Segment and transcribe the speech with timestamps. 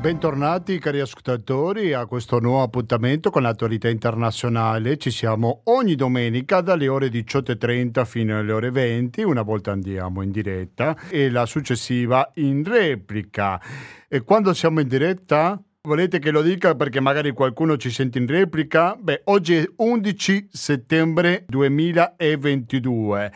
[0.00, 4.96] Bentornati cari ascoltatori a questo nuovo appuntamento con l'attualità internazionale.
[4.96, 10.30] Ci siamo ogni domenica dalle ore 18.30 fino alle ore 20, una volta andiamo in
[10.30, 13.60] diretta e la successiva in replica.
[14.06, 15.60] E quando siamo in diretta?
[15.80, 18.94] Volete che lo dica perché magari qualcuno ci sente in replica?
[18.94, 23.32] Beh, oggi è 11 settembre 2022.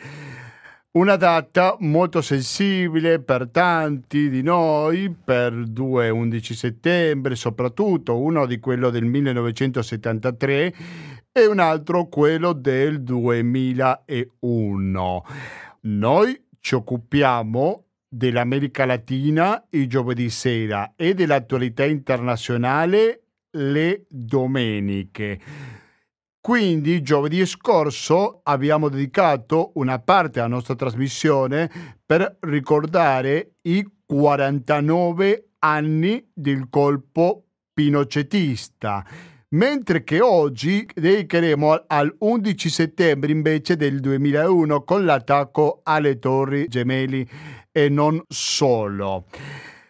[0.95, 8.61] Una data molto sensibile per tanti di noi, per 2 11 settembre soprattutto, uno di
[8.61, 10.75] quello del 1973
[11.33, 15.25] e un altro quello del 2001.
[15.81, 25.41] Noi ci occupiamo dell'America Latina il giovedì sera e dell'attualità internazionale le domeniche.
[26.43, 31.71] Quindi giovedì scorso abbiamo dedicato una parte della nostra trasmissione
[32.05, 39.07] per ricordare i 49 anni del colpo pinocetista,
[39.51, 47.25] mentre che oggi dedicheremo al 11 settembre invece del 2001 con l'attacco alle torri gemelle
[47.71, 49.27] e non solo.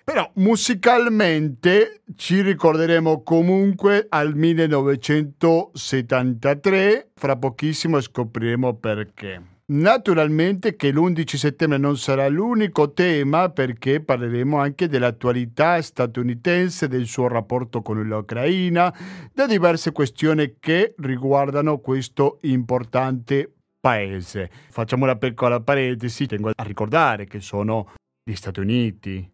[0.05, 9.51] Però musicalmente ci ricorderemo comunque al 1973, fra pochissimo scopriremo perché.
[9.65, 17.29] Naturalmente che l'11 settembre non sarà l'unico tema perché parleremo anche dell'attualità statunitense, del suo
[17.29, 18.93] rapporto con l'Ucraina,
[19.33, 23.51] da diverse questioni che riguardano questo importante
[23.81, 24.51] paese.
[24.69, 29.32] Facciamo una piccola parentesi, tengo a ricordare che sono gli Stati Uniti,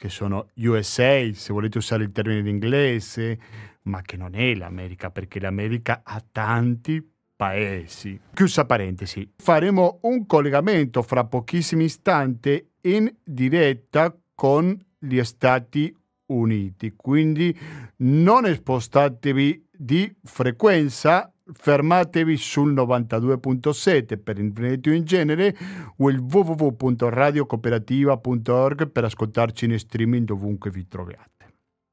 [0.00, 3.38] che sono USA, se volete usare il termine in inglese,
[3.82, 8.18] ma che non è l'America, perché l'America ha tanti paesi.
[8.32, 15.94] Chiusa parentesi, faremo un collegamento fra pochissimi istanti in diretta con gli Stati
[16.28, 17.54] Uniti, quindi
[17.96, 25.56] non spostatevi di frequenza fermatevi sul 92.7 per il Veneto in genere
[25.96, 31.28] o il www.radiocooperativa.org per ascoltarci in streaming dovunque vi troviate.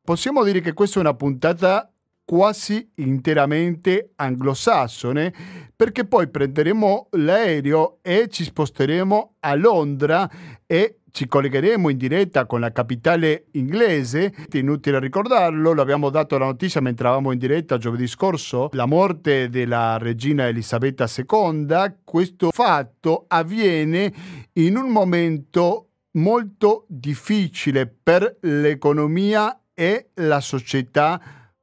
[0.01, 1.91] Possiamo dire che questa è una puntata
[2.23, 5.33] quasi interamente anglosassone
[5.73, 10.29] perché poi prenderemo l'aereo e ci sposteremo a Londra
[10.65, 16.79] e ci collegheremo in diretta con la capitale inglese, inutile ricordarlo, l'abbiamo dato la notizia
[16.79, 24.13] mentre eravamo in diretta giovedì scorso, la morte della regina Elisabetta II, questo fatto avviene
[24.53, 31.19] in un momento molto difficile per l'economia e la società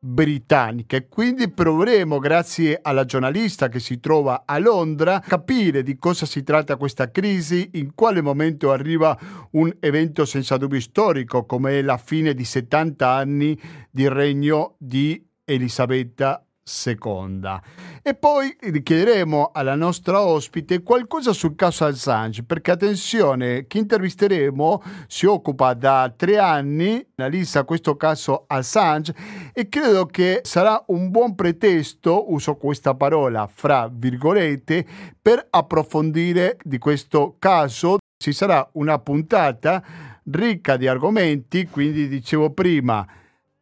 [0.07, 1.09] britanniche.
[1.09, 6.77] Quindi proveremo, grazie alla giornalista che si trova a Londra, capire di cosa si tratta
[6.77, 9.19] questa crisi, in quale momento arriva
[9.53, 13.59] un evento senza dubbio storico come la fine di 70 anni
[13.91, 17.63] di regno di Elisabetta seconda.
[18.03, 25.27] E poi chiederemo alla nostra ospite qualcosa sul caso Assange, perché attenzione, chi intervisteremo si
[25.27, 29.15] occupa da tre anni, analizza questo caso Assange
[29.53, 34.87] e credo che sarà un buon pretesto, uso questa parola fra virgolette,
[35.21, 37.99] per approfondire di questo caso.
[38.17, 39.83] Ci sarà una puntata
[40.31, 43.07] ricca di argomenti, quindi dicevo prima,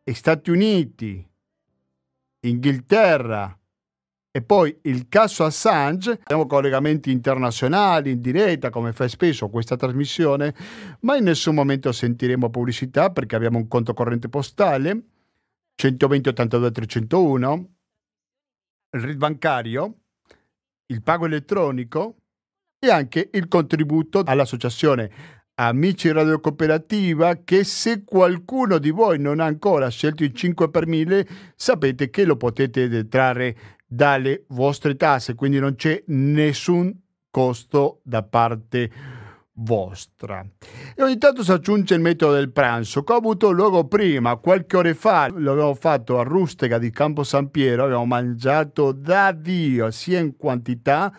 [0.04, 1.26] Stati Uniti,
[2.44, 3.56] Inghilterra
[4.34, 10.54] e poi il caso Assange, abbiamo collegamenti internazionali in diretta come fa spesso questa trasmissione,
[11.00, 15.02] ma in nessun momento sentiremo pubblicità perché abbiamo un conto corrente postale
[15.74, 17.74] 120 82 301,
[18.92, 19.96] il RID bancario,
[20.86, 22.16] il pago elettronico
[22.78, 29.44] e anche il contributo all'associazione amici Radio Cooperativa che se qualcuno di voi non ha
[29.44, 33.56] ancora scelto il 5 per 1000 sapete che lo potete detrarre
[33.86, 36.92] dalle vostre tasse quindi non c'è nessun
[37.30, 38.90] costo da parte
[39.54, 40.44] vostra.
[40.94, 44.76] E ogni tanto si aggiunge il metodo del pranzo, che ha avuto luogo prima, qualche
[44.76, 50.20] ore fa, l'abbiamo fatto a Rustega di Campo San Piero, abbiamo mangiato da Dio sia
[50.20, 51.12] in quantità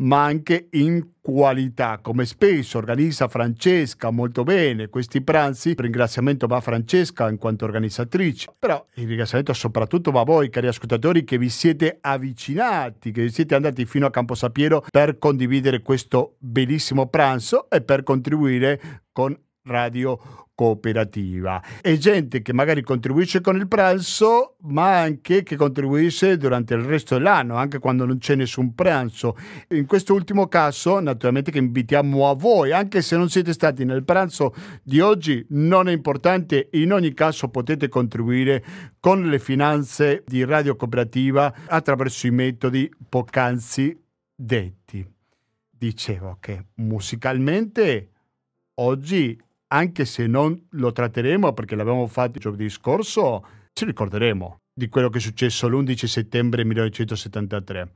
[0.00, 5.70] ma anche in qualità, come spesso organizza Francesca molto bene questi pranzi.
[5.70, 10.50] Il ringraziamento va a Francesca in quanto organizzatrice, però il ringraziamento soprattutto va a voi,
[10.50, 15.82] cari ascoltatori, che vi siete avvicinati, che siete andati fino a Campo Sapiero per condividere
[15.82, 21.62] questo bellissimo pranzo e per contribuire con Radio cooperativa.
[21.80, 27.16] È gente che magari contribuisce con il pranzo, ma anche che contribuisce durante il resto
[27.16, 29.38] dell'anno, anche quando non c'è nessun pranzo.
[29.68, 34.04] In questo ultimo caso, naturalmente che invitiamo a voi, anche se non siete stati nel
[34.04, 38.62] pranzo di oggi, non è importante, in ogni caso potete contribuire
[39.00, 43.98] con le finanze di Radio Cooperativa attraverso i metodi poc'anzi
[44.34, 45.10] detti.
[45.70, 48.10] Dicevo che musicalmente
[48.74, 49.40] oggi
[49.72, 55.08] anche se non lo tratteremo perché l'abbiamo fatto il giovedì scorso, ci ricorderemo di quello
[55.08, 57.92] che è successo l'11 settembre 1973.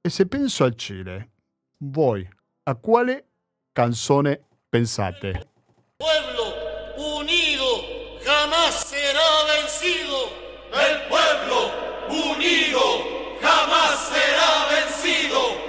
[0.00, 1.30] E se penso al Cile,
[1.84, 2.28] voi
[2.64, 3.26] a quale
[3.72, 5.48] canzone pensate?
[5.96, 6.54] Pueblo
[6.96, 10.16] unido jamás será vencido.
[10.72, 11.70] El pueblo
[12.08, 15.68] unido jamás será vencido.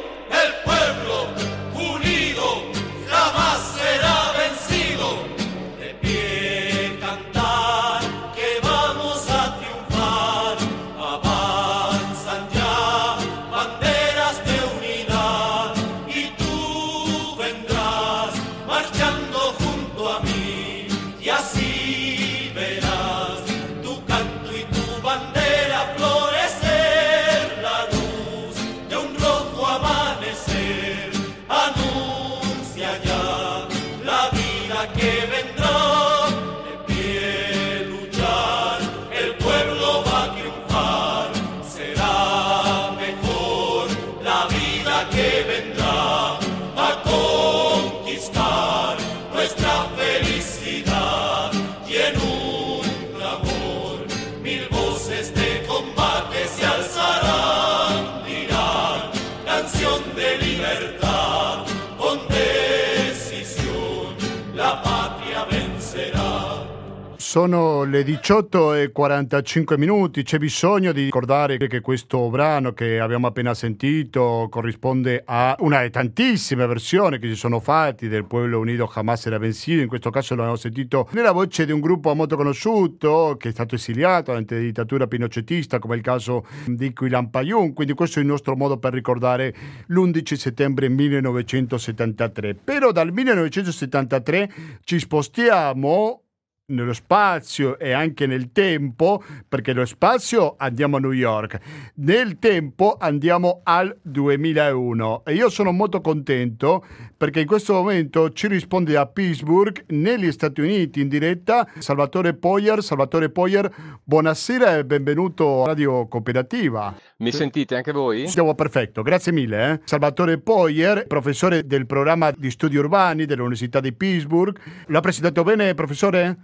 [67.30, 73.28] Sono le 18 e 45 minuti, c'è bisogno di ricordare che questo brano che abbiamo
[73.28, 78.90] appena sentito corrisponde a una delle tantissime versioni che si sono fatte del Pueblo Unido
[78.92, 83.36] Jamás era vencido, in questo caso l'abbiamo sentito nella voce di un gruppo molto conosciuto
[83.38, 87.94] che è stato esiliato durante la dittatura pinochetista come il caso di Quilan Payun, quindi
[87.94, 89.54] questo è il nostro modo per ricordare
[89.86, 92.56] l'11 settembre 1973.
[92.56, 94.52] Però dal 1973
[94.84, 96.24] ci spostiamo
[96.70, 101.60] nello spazio e anche nel tempo, perché nello spazio andiamo a New York,
[101.96, 106.84] nel tempo andiamo al 2001 e io sono molto contento
[107.20, 112.82] perché in questo momento ci risponde a Pittsburgh, negli Stati Uniti, in diretta, Salvatore Poyer.
[112.82, 113.70] Salvatore Poyer,
[114.02, 116.96] buonasera e benvenuto a Radio Cooperativa.
[117.18, 118.30] Mi sentite anche voi?
[118.30, 119.72] Siamo perfetto, grazie mille.
[119.72, 119.80] Eh?
[119.84, 124.58] Salvatore Poyer, professore del programma di studi urbani dell'Università di Pittsburgh.
[124.88, 126.38] L'ha presentato bene, professore?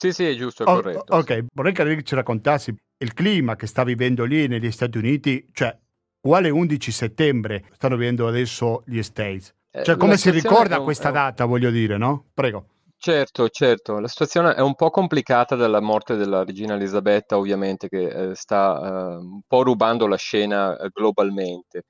[0.00, 1.14] Sì, sì, è giusto, è oh, corretto.
[1.14, 5.76] Ok, vorrei che ci raccontassi il clima che sta vivendo lì negli Stati Uniti, cioè
[6.18, 9.54] quale 11 settembre stanno vivendo adesso gli States?
[9.70, 12.30] Eh, cioè come si ricorda un, questa data, voglio dire, no?
[12.32, 12.64] Prego.
[12.96, 18.30] Certo, certo, la situazione è un po' complicata dalla morte della regina Elisabetta, ovviamente, che
[18.30, 21.84] eh, sta eh, un po' rubando la scena eh, globalmente.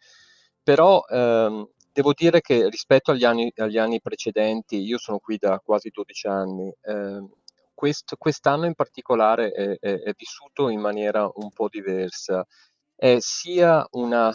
[0.65, 5.61] Però ehm, devo dire che rispetto agli anni, agli anni, precedenti, io sono qui da
[5.65, 7.29] quasi 12 anni, ehm,
[7.81, 12.47] quest, quest'anno in particolare è, è, è, vissuto in maniera un po' diversa.
[12.95, 14.31] È sia una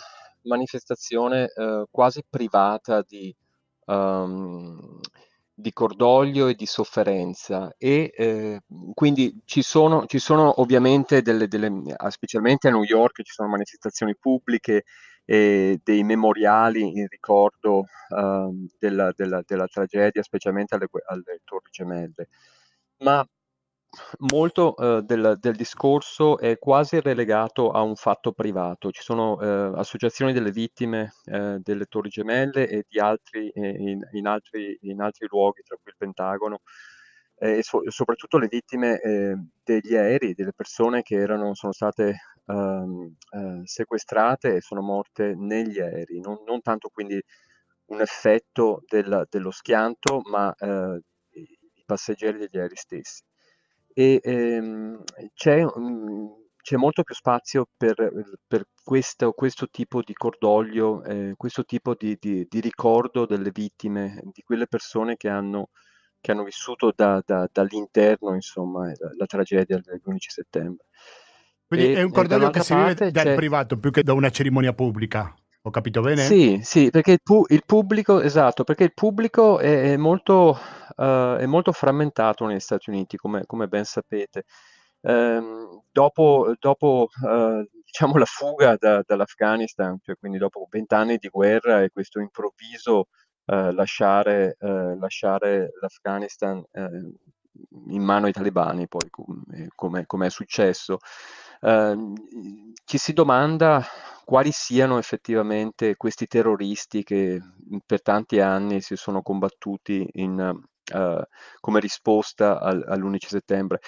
[0.46, 3.36] manifestazione eh, quasi privata di,
[3.86, 5.00] um,
[5.54, 8.62] di, cordoglio e di sofferenza e eh,
[8.96, 11.72] quindi ci sono, ci sono ovviamente delle, delle,
[12.10, 14.86] specialmente a New York ci sono manifestazioni pubbliche
[15.24, 22.28] e dei memoriali in ricordo uh, della, della, della, tragedia, specialmente alle, alle Torri Gemelle.
[23.00, 23.26] Ma
[24.32, 28.92] molto eh, del, del, discorso è quasi relegato a un fatto privato.
[28.92, 34.00] Ci sono eh, associazioni delle vittime eh, delle Torri Gemelle e di altri, eh, in,
[34.14, 36.60] in, altri, in, altri, luoghi, tra cui il Pentagono,
[37.38, 43.16] e so, soprattutto le vittime eh, degli aerei, delle persone che erano, sono state ehm,
[43.32, 47.22] eh, sequestrate e sono morte negli aerei, non, non tanto quindi
[47.88, 51.00] un effetto del, dello schianto, ma i
[51.86, 53.24] passeggeri degli aerei stessi
[53.98, 57.96] e ehm, c'è, mh, c'è, molto più spazio per,
[58.46, 64.22] per questo, questo, tipo di cordoglio, eh, questo tipo di, di, di, ricordo delle vittime,
[64.34, 65.70] di quelle persone che hanno,
[66.20, 70.88] che hanno vissuto da, da, dall'interno insomma, la, la tragedia del11 settembre.
[71.66, 74.74] Quindi e, è un cordoglio che si vive dal privato più che da una cerimonia
[74.74, 75.34] pubblica.
[75.66, 76.22] Ho capito bene?
[76.22, 80.58] Sì, sì, perché il, pu- il pubblico, esatto, perché il pubblico è, è molto,
[80.96, 84.44] eh, è molto frammentato negli Stati Uniti, come, come ben sapete.
[85.02, 91.82] Ehm, dopo, dopo eh, diciamo, la fuga da- dall'Afghanistan, cioè quindi dopo vent'anni di guerra
[91.82, 93.08] e questo improvviso
[93.46, 96.64] eh, lasciare, lasciare l'Afghanistan
[97.90, 99.10] in mano ai talebani, poi
[99.76, 101.00] come, come è successo,
[101.62, 101.96] eh,
[102.84, 103.84] ci si domanda
[104.26, 107.40] quali siano effettivamente questi terroristi che
[107.86, 110.40] per tanti anni si sono combattuti in,
[110.94, 111.22] uh,
[111.60, 113.80] come risposta al, all'11 settembre.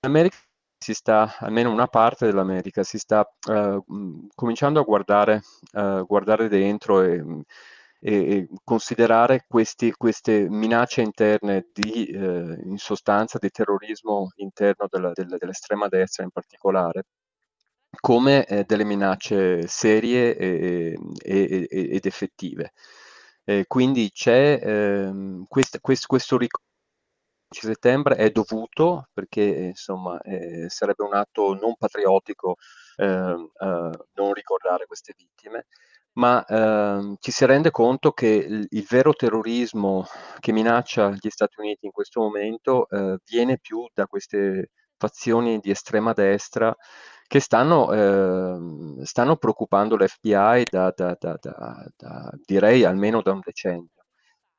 [0.00, 0.36] In America
[0.78, 5.42] si sta, almeno una parte dell'America, si sta uh, cominciando a guardare,
[5.72, 7.44] uh, guardare dentro e,
[8.00, 15.86] e, considerare questi, queste minacce interne di, in sostanza, di terrorismo interno della, della, dell'estrema
[15.88, 17.04] destra in particolare,
[18.00, 22.72] come eh, delle minacce serie e, e, e, ed effettive.
[23.44, 26.66] Eh, quindi c'è ehm, quest, quest, questo ricordo
[27.48, 32.56] di settembre è dovuto perché insomma eh, sarebbe un atto non patriottico
[32.96, 35.66] ehm, eh, non ricordare queste vittime
[36.14, 40.06] ma ehm, ci si rende conto che il, il, vero terrorismo
[40.40, 45.70] che minaccia gli Stati Uniti in questo momento eh, viene più da queste fazioni di
[45.70, 46.74] estrema destra
[47.32, 53.88] che stanno, eh, stanno preoccupando l'FBI da, da, da, da, direi almeno da un decennio.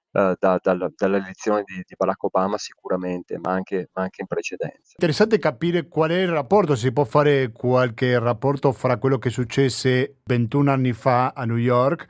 [0.10, 4.92] Da, dall'elezione di, di, Barack Obama sicuramente, ma anche, ma anche, in precedenza.
[4.92, 10.20] Interessante capire qual è il rapporto, si può fare qualche rapporto fra quello che successe
[10.24, 12.08] 21 anni fa a New York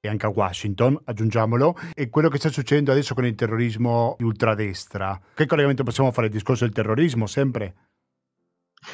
[0.00, 4.24] e anche a Washington, aggiungiamolo, e quello che sta succedendo adesso con il terrorismo di
[4.24, 5.20] ultradestra.
[5.34, 6.26] Che collegamento possiamo fare?
[6.26, 7.74] Il discorso del terrorismo sempre?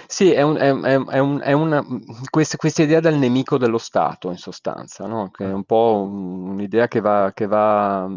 [0.06, 1.84] Sì, è, un, è, è, un, è una,
[2.30, 5.30] questa, questa, idea del nemico dello Stato, in sostanza, no?
[5.30, 8.08] che è un po' un'idea che va, che, va,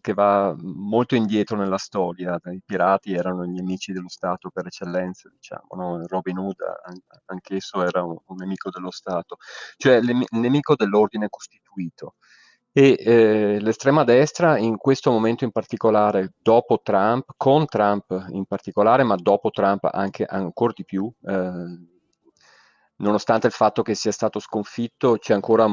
[0.00, 2.38] che va, molto indietro nella storia.
[2.44, 6.06] I pirati erano gli nemici dello Stato per eccellenza, diciamo, no?
[6.06, 6.56] Robin Hood
[7.26, 9.36] anch'esso era un, un nemico dello Stato,
[9.76, 12.14] cioè il nemico dell'ordine costituito.
[12.78, 19.02] E eh, l'estrema destra in questo momento in particolare, dopo Trump, con Trump in particolare,
[19.02, 21.78] ma dopo Trump anche ancora di più, eh,
[22.96, 25.66] nonostante il fatto che sia stato sconfitto, c'è ancora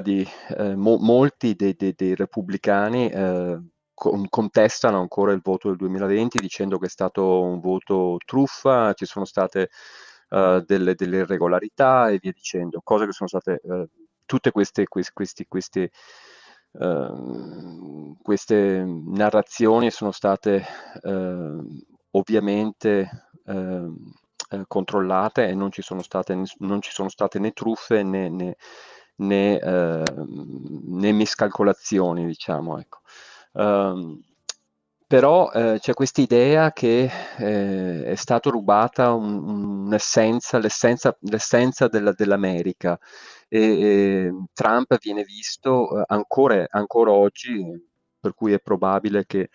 [0.00, 3.60] di, eh, mo- molti dei, dei, dei repubblicani eh,
[3.94, 9.04] con- contestano ancora il voto del 2020 dicendo che è stato un voto truffa, ci
[9.06, 9.70] sono state
[10.30, 13.88] uh, delle, delle, irregolarità e via dicendo, cose che sono state uh,
[14.26, 15.90] tutte queste, questi, questi, questi
[16.72, 20.64] Ehm, queste narrazioni sono state
[21.02, 21.56] eh,
[22.10, 23.88] ovviamente eh,
[24.66, 28.56] controllate e non ci sono state, ci sono state né truffe né, né,
[29.16, 32.78] né, ehm, né miscalcolazioni, diciamo.
[32.78, 33.00] Ecco.
[33.52, 34.22] Um,
[35.06, 42.12] però eh, c'è questa idea che eh, è stata rubata un, un'essenza, l'essenza, l'essenza della,
[42.12, 42.98] dell'America
[43.48, 47.64] e, e, Trump viene visto eh, ancora, ancora, oggi,
[48.20, 49.48] per cui è probabile che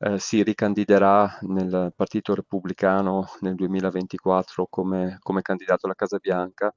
[0.00, 6.72] eh, si ricandiderà nel Partito Repubblicano nel 2024 come, come candidato alla Casa Bianca.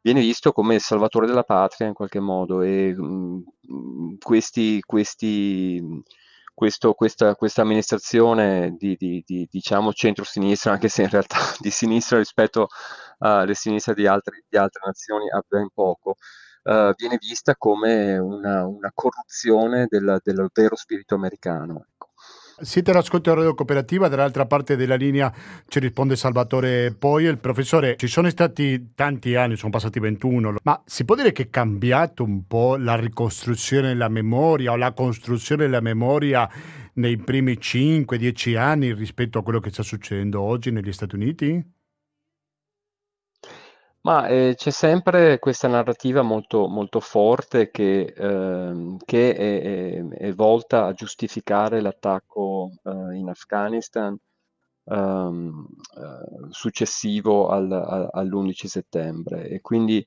[0.00, 5.82] Viene visto come il salvatore della patria in qualche modo e mh, mm, questi, questi
[6.58, 12.18] questo, questa, questa, amministrazione di, di, di diciamo centro-sinistra, anche se in realtà di sinistra
[12.18, 12.66] rispetto
[13.18, 16.16] alle sinistre di, altri, di altre nazioni ha ben poco,
[16.64, 21.86] uh, viene vista come una, una corruzione del, del, vero spirito americano.
[22.60, 25.32] Siete all'ascolto Radio Cooperativa, dall'altra parte della linea
[25.68, 27.36] ci risponde Salvatore Poio.
[27.36, 31.50] professore, ci sono stati tanti anni, sono passati 21, ma si può dire che è
[31.50, 36.50] cambiato un po' la ricostruzione della memoria o la costruzione della memoria
[36.94, 41.64] nei primi 5-10 anni rispetto a quello che sta succedendo oggi negli Stati Uniti?
[44.02, 49.60] Ma eh, c'è sempre questa narrativa molto, molto forte che, ehm, che è,
[50.00, 54.16] è- è volta a giustificare l'attacco eh, in Afghanistan
[54.86, 59.48] ehm, eh, successivo al- a- all'11 settembre.
[59.48, 60.04] E quindi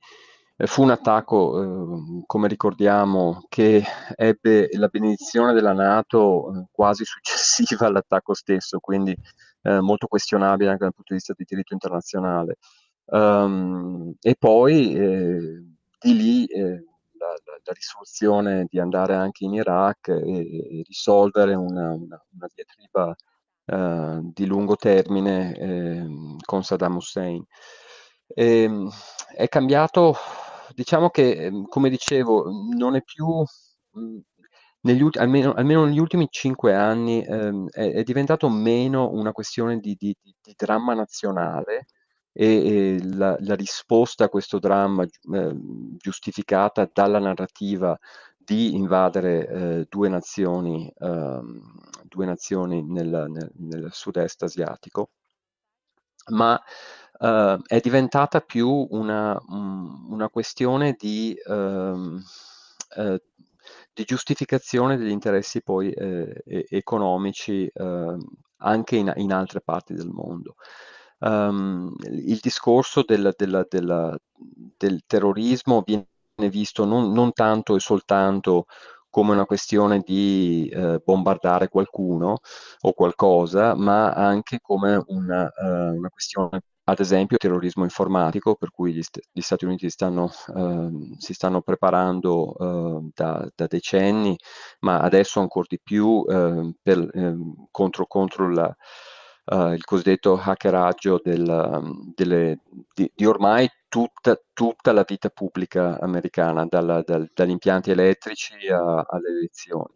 [0.56, 3.82] eh, fu un attacco, eh, come ricordiamo, che
[4.16, 9.16] ebbe la benedizione della Nato eh, quasi successiva all'attacco stesso, quindi
[9.62, 12.56] eh, molto questionabile anche dal punto di vista di diritto internazionale.
[13.14, 15.64] Um, e poi eh,
[16.00, 16.60] di lì eh,
[17.18, 22.48] la, la, la, risoluzione di andare anche in Iraq e, e risolvere una, una, una
[22.54, 23.14] diatriba
[23.66, 27.44] eh, di lungo termine ehm, con Saddam Hussein.
[28.28, 28.88] E, ehm,
[29.36, 30.16] è cambiato
[30.74, 33.26] diciamo che, ehm, come dicevo, non è più,
[33.90, 34.18] mh,
[34.82, 39.78] negli ulti- almeno, almeno negli ultimi cinque anni, ehm, è, è diventato meno una questione
[39.80, 41.86] di- di- di dramma nazionale
[42.32, 45.54] e, e la, la risposta a questo dramma eh,
[45.96, 47.98] giustificata dalla narrativa
[48.36, 51.60] di invadere eh, due nazioni, ehm,
[52.04, 55.10] due nazioni nel, nel- nel sud-est asiatico,
[56.30, 56.60] ma
[57.18, 62.22] eh, è diventata più una, un- una questione di, ehm,
[62.96, 63.22] eh,
[63.92, 68.16] di giustificazione degli interessi poi eh, economici eh,
[68.58, 70.56] anche in, in altre parti del mondo.
[71.24, 74.16] Um, il discorso del, della- della-
[74.76, 76.06] del terrorismo viene
[76.50, 78.64] visto non, non tanto e soltanto
[79.08, 82.38] come una questione di eh, bombardare qualcuno
[82.80, 88.92] o qualcosa, ma anche come una, eh, una questione, ad esempio, terrorismo informatico, per cui
[88.94, 92.56] gli, st- gli Stati Uniti stanno, ehm, si stanno preparando
[93.04, 94.34] eh, da, da decenni,
[94.80, 98.74] ma adesso ancora di più ehm, per, ehm, contro, contro la,
[99.44, 102.58] eh, il cosiddetto hackeraggio del, delle,
[102.94, 109.04] di, di ormai tutta, tutta la vita pubblica americana, dalla- dal- dagli impianti elettrici a-
[109.08, 109.94] alle elezioni.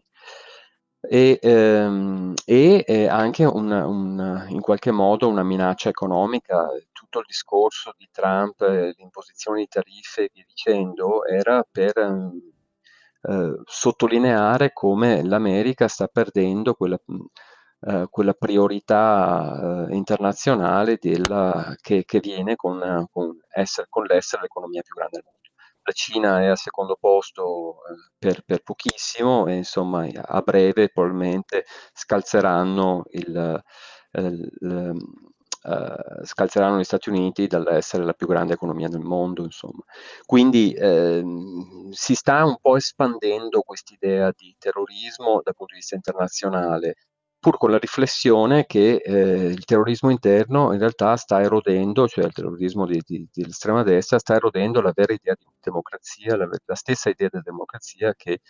[1.08, 6.66] E, ehm, e, anche un, un- in qualche modo una minaccia economica.
[6.92, 12.40] Tutto il discorso di Trump, eh, l'imposizione di tariffe e via dicendo, era per ehm,
[13.22, 16.98] eh, sottolineare come l'America sta perdendo quella,
[17.80, 24.82] eh, quella priorità eh, internazionale della, che, che, viene con, con, essere, con l'essere l'economia
[24.82, 25.40] più grande del mondo.
[25.82, 31.64] La Cina è al secondo posto eh, per, per, pochissimo e insomma a breve probabilmente
[31.92, 33.62] scalzeranno il,
[34.12, 34.94] il
[35.66, 39.82] Uh, scalzeranno gli Stati Uniti dall'essere la più grande economia del mondo, insomma.
[40.24, 41.24] Quindi eh,
[41.90, 46.94] si sta un po' espandendo quest'idea di terrorismo dal punto di vista internazionale,
[47.46, 52.32] pur con la riflessione che eh, il terrorismo interno in realtà sta erodendo, cioè il
[52.32, 57.08] terrorismo di, di, dell'estrema destra, sta erodendo la vera idea di democrazia, la, la stessa
[57.08, 58.40] idea di democrazia che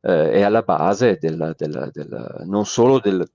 [0.00, 3.28] eh, è alla base del, del, del, non solo del,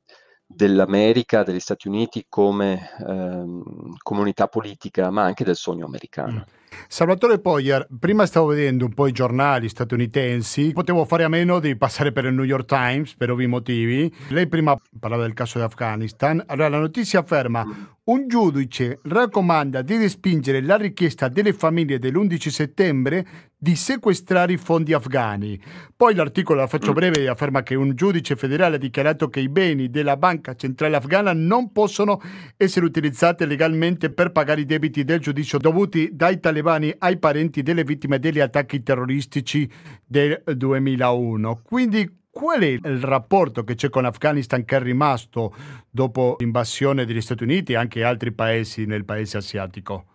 [0.54, 6.46] dell'America, degli Stati Uniti come ehm, comunità politica, ma anche del sogno americano.
[6.48, 6.60] Mm.
[6.88, 11.76] Salvatore Poyer, prima stavo vedendo un po' i giornali statunitensi, potevo fare a meno di
[11.76, 14.14] passare per il New York Times per ovvi motivi.
[14.30, 17.66] Lei prima parlava del caso di Afghanistan, allora la notizia afferma
[18.04, 24.92] un giudice raccomanda di respingere la richiesta delle famiglie dell'11 settembre di sequestrare i fondi
[24.92, 25.62] afghani.
[25.96, 29.92] Poi l'articolo, la faccio breve, afferma che un giudice federale ha dichiarato che i beni
[29.92, 32.20] della banca centrale afghana non possono
[32.58, 37.84] essere utilizzati legalmente per pagare i debiti del giudicio dovuti dai talebani ai parenti delle
[37.84, 39.70] vittime degli attacchi terroristici
[40.04, 41.62] del 2001.
[41.64, 45.54] Quindi qual è il rapporto che c'è con l'Afghanistan che è rimasto
[45.90, 50.06] dopo l'invasione degli Stati Uniti e anche altri paesi nel paese asiatico?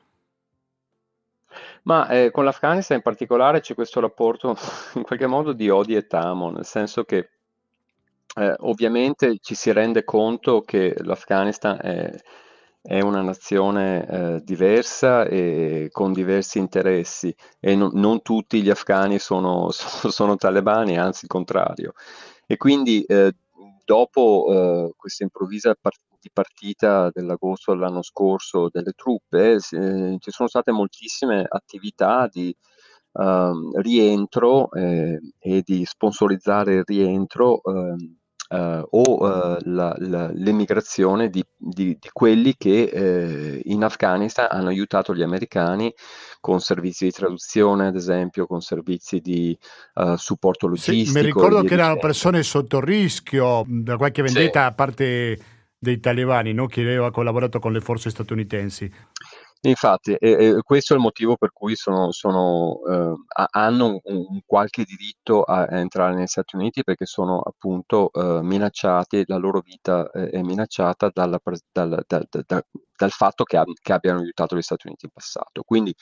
[1.82, 4.56] Ma eh, con l'Afghanistan in particolare c'è questo rapporto
[4.96, 7.30] in qualche modo di odio e tamo, nel senso che
[8.38, 12.12] eh, ovviamente ci si rende conto che l'Afghanistan è,
[12.86, 19.18] è una nazione eh, diversa e con diversi interessi e no, non tutti gli afghani
[19.20, 21.92] sono, sono, talebani, anzi il contrario.
[22.46, 23.34] E quindi eh,
[23.84, 26.00] dopo eh, questa improvvisa part-
[26.32, 32.54] partita dell'agosto dell'anno scorso delle truppe, eh, ci sono state moltissime attività di
[33.12, 37.60] ehm, rientro eh, e di sponsorizzare il rientro
[38.48, 44.68] Uh, o uh, la, la, l'emigrazione di, di, di, quelli che uh, in Afghanistan hanno
[44.68, 45.92] aiutato gli americani
[46.40, 49.58] con servizi di traduzione, ad esempio, con servizi di
[50.14, 51.10] supporto logistico.
[51.10, 54.66] Sì, mi ricordo che erano persone sotto rischio da qualche vendetta sì.
[54.66, 55.38] a parte
[55.78, 56.66] dei talebani, no?
[56.66, 58.90] che aveva collaborato con le forze statunitensi.
[59.68, 63.14] Infatti, e, questo è il motivo per cui sono, sono, eh,
[63.52, 68.42] hanno un, un, qualche diritto a, a, entrare negli Stati Uniti perché sono appunto eh,
[68.42, 71.40] minacciati, la loro vita è, è minacciata dalla,
[71.72, 72.64] dal, dal, dal,
[72.96, 75.62] dal, fatto che, che, abbiano aiutato gli Stati Uniti in passato.
[75.64, 75.94] Quindi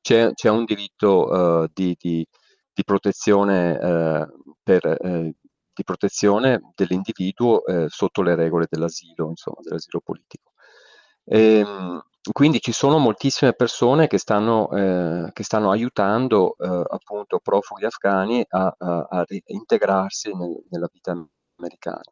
[0.00, 2.26] c'è, c'è un diritto eh, di, di,
[2.72, 4.26] di, protezione eh,
[4.62, 5.34] per eh,
[5.72, 10.52] di protezione dell'individuo eh, sotto le regole dell'asilo, insomma, dell'asilo politico.
[11.24, 12.02] E, ehm,
[12.32, 18.44] quindi ci sono moltissime persone che stanno, eh, che stanno aiutando eh, appunto profughi afghani
[18.48, 21.12] a, a, a integrarsi nel, nella vita
[21.56, 22.02] americana.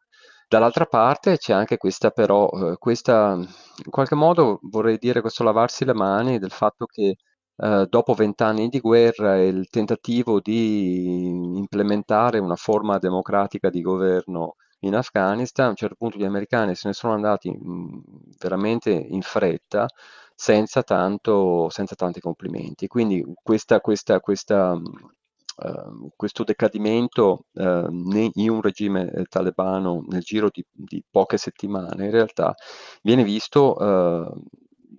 [0.47, 5.85] Dall'altra parte c'è anche questa però, eh, questa, in qualche modo vorrei dire questo lavarsi
[5.85, 7.17] le mani del fatto che
[7.57, 14.55] eh, dopo vent'anni di guerra e il tentativo di implementare una forma democratica di governo
[14.79, 18.01] in Afghanistan, a un certo punto gli americani se ne sono andati mh,
[18.39, 19.87] veramente in fretta
[20.33, 22.87] senza, tanto, senza tanti complimenti.
[22.87, 27.89] Quindi questa, questa, questa, uh, questo decadimento uh,
[28.33, 32.55] in un regime eh, talebano nel giro di, di, poche settimane in realtà
[33.01, 34.43] viene visto uh,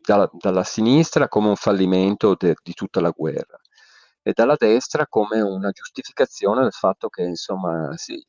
[0.02, 3.58] dalla, dalla, sinistra come un fallimento de, di tutta la guerra
[4.22, 8.22] e dalla destra come una giustificazione del fatto che insomma sì,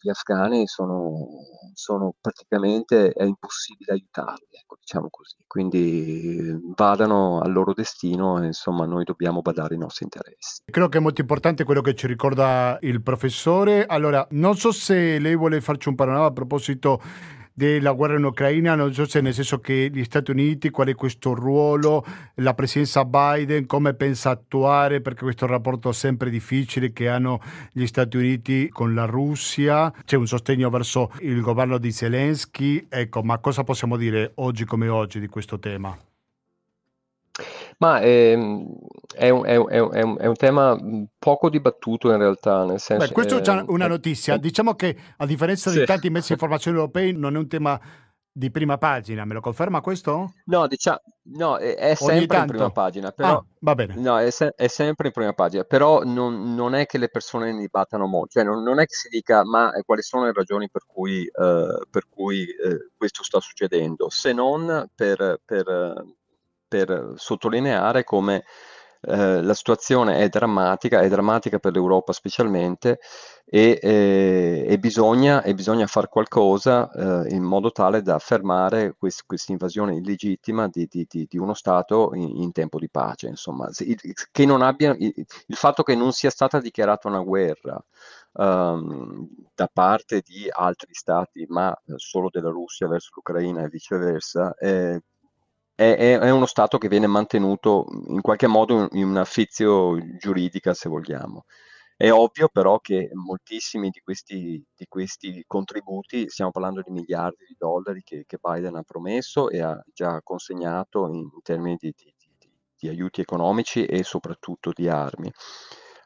[0.00, 1.26] gli afghani sono,
[1.74, 5.36] sono praticamente è impossibile aiutarli, ecco, diciamo così.
[5.46, 10.62] Quindi vadano al loro destino e insomma noi dobbiamo badare ai nostri interessi.
[10.66, 13.86] Credo che è molto importante quello che ci ricorda il professore.
[13.86, 17.00] Allora, non so se lei vuole farci un panorama a proposito
[17.58, 20.94] della guerra in Ucraina, non so se nel senso che gli Stati Uniti, qual è
[20.94, 27.40] questo ruolo, la presidenza Biden, come pensa attuare, perché questo rapporto sempre difficile che hanno
[27.72, 33.24] gli Stati Uniti con la Russia, c'è un sostegno verso il governo di Zelensky, ecco,
[33.24, 35.98] ma cosa possiamo dire oggi come oggi di questo tema?
[37.80, 38.76] Ma ehm,
[39.14, 40.76] è un, è un- è un- è un- tema
[41.18, 43.06] poco dibattuto in realtà, nel senso...
[43.06, 44.36] Beh, questo è già una è- notizia.
[44.36, 45.84] Diciamo che a differenza di sì.
[45.84, 47.80] tanti mezzi di informazione europei non è un tema
[48.32, 50.32] di prima pagina, me lo conferma questo?
[50.44, 50.98] No, diciamo,
[51.34, 52.70] no, è, è sempre in prima tanto.
[52.70, 53.44] pagina, Ah, però...
[53.60, 53.94] va bene.
[53.96, 57.52] No, è, se- è sempre in prima pagina, però non, non è che le persone
[57.52, 60.32] ne dibattano molto, cioè non, non è che si dica ma eh, quali sono le
[60.32, 66.04] ragioni per cui, eh, per cui eh, questo sta succedendo, se non per, per,
[66.68, 68.44] per sottolineare come
[69.00, 72.98] eh, la situazione è drammatica, è drammatica per l'Europa specialmente
[73.44, 79.52] e, e, e bisogna, e bisogna fare qualcosa eh, in modo tale da fermare questa
[79.52, 83.28] invasione illegittima di, di, di, di, uno Stato in, in, tempo di pace.
[83.28, 83.70] Insomma,
[84.44, 87.82] non abbia, il, il fatto che non sia stata dichiarata una guerra
[88.30, 94.54] Um, da parte di altri stati, ma solo della Russia verso l'Ucraina e viceversa,
[95.80, 100.74] eh, è, è, uno Stato che viene mantenuto in qualche modo in una fizio giuridica,
[100.74, 101.44] se vogliamo.
[101.96, 107.54] È ovvio però che moltissimi di questi, di questi contributi, stiamo parlando di miliardi di
[107.56, 112.12] dollari che, che Biden ha promesso e ha già consegnato in, in termini di, di,
[112.76, 115.30] di, aiuti economici e soprattutto di armi.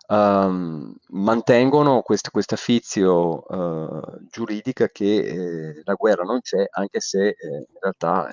[0.09, 7.29] Um, mantengono quest, questa fizio uh, giuridica che eh, la guerra non c'è, anche se
[7.29, 7.35] eh,
[7.69, 8.29] in realtà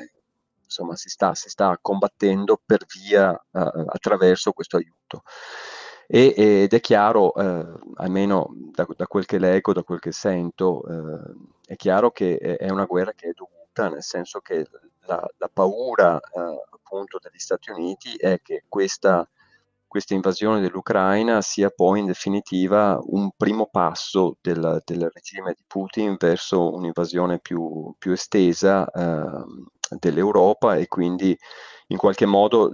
[0.70, 5.24] insomma, si sta, si sta combattendo per via uh, attraverso questo aiuto.
[6.12, 7.66] E, ed è chiaro, eh,
[7.98, 12.70] almeno da, da, quel che leggo, da quel che sento, eh, è chiaro che è
[12.72, 14.66] una guerra che è dovuta, nel senso che
[15.02, 19.28] la, la paura eh, appunto degli Stati Uniti è che questa,
[19.88, 26.16] questa, invasione dell'Ucraina sia poi in definitiva un primo passo del, del regime di Putin
[26.18, 31.38] verso un'invasione più, più estesa ehm, dell'Europa e quindi
[31.88, 32.72] in qualche modo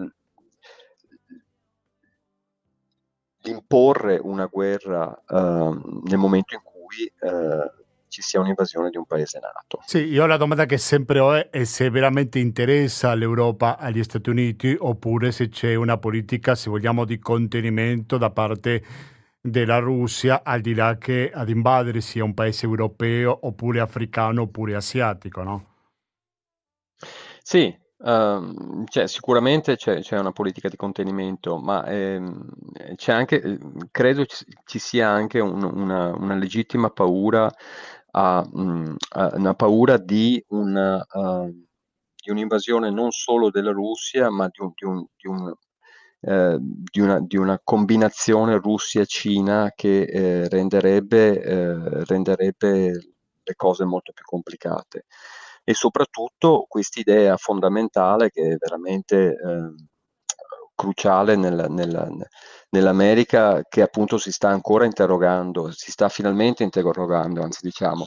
[3.43, 9.39] imporre una guerra uh, nel momento in cui uh, ci sia un'invasione di un paese
[9.39, 9.82] nato.
[9.86, 14.30] Sì, io la domanda che sempre ho è, è se veramente interessa l'Europa agli Stati
[14.30, 18.84] Uniti oppure se c'è una politica, se vogliamo, di contenimento da parte
[19.41, 24.75] della Russia, al di là che ad invadere sia un paese europeo oppure africano oppure
[24.75, 25.74] asiatico, no?
[27.47, 27.71] Sì,
[28.03, 32.43] ehm, cioè, sicuramente c'è, c'è una politica di contenimento, ma ehm,
[32.95, 37.47] c'è anche, ehm, credo ci, ci sia anche un- una, una legittima paura,
[38.12, 41.47] a, mm, a- una paura di, una, uh,
[42.15, 45.53] di un'invasione non solo della Russia, ma di, un- di un- di un-
[46.21, 52.91] eh, di una, di una combinazione Russia-Cina che eh, renderebbe, eh, renderebbe
[53.43, 55.05] le cose molto più complicate
[55.65, 59.73] e soprattutto quest'idea fondamentale che è veramente eh,
[60.75, 62.28] cruciale nel, nel,
[62.69, 68.06] nell'America che appunto si sta ancora interrogando, si sta finalmente interrogando, anzi diciamo,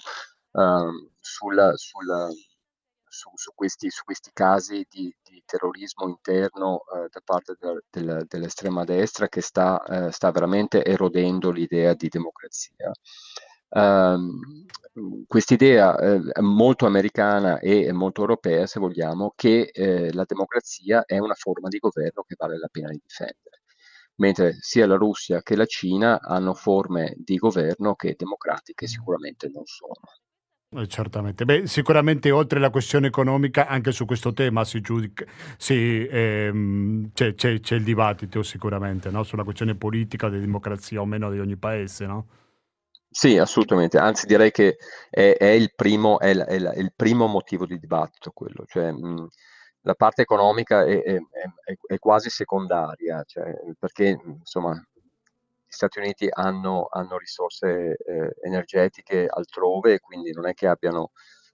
[0.52, 2.28] uh, sulla, sulla,
[3.08, 8.24] su, su, questi, su, questi, casi di, di terrorismo interno uh, da parte de, de,
[8.28, 12.92] dell'estrema destra che sta, uh, sta veramente erodendo l'idea di democrazia.
[13.70, 14.66] Uh,
[15.26, 21.34] quest'idea eh, molto americana e molto europea, se vogliamo, che eh, la democrazia è una
[21.34, 23.62] forma di governo che vale la pena di difendere,
[24.16, 29.64] mentre sia la Russia che la Cina hanno forme di governo che democratiche sicuramente non
[29.64, 29.94] sono.
[30.70, 31.46] Eh, certamente.
[31.46, 35.24] Beh, sicuramente oltre alla questione economica, anche su questo tema si giudica,
[35.56, 39.22] sì, ehm, c'è, c'è, c'è, il dibattito sicuramente no?
[39.22, 42.26] sulla questione politica di democrazia o meno di ogni paese, no?
[43.10, 44.76] Sì, assolutamente, anzi direi che
[45.08, 49.28] è, è, il, primo, è, è, è il, primo, motivo di dibattito quello, cioè mh,
[49.82, 51.18] la parte economica è,
[51.98, 60.00] quasi secondaria, cioè, perché insomma gli Stati Uniti hanno, hanno risorse eh, energetiche altrove e
[60.00, 61.10] quindi non è che abbiano,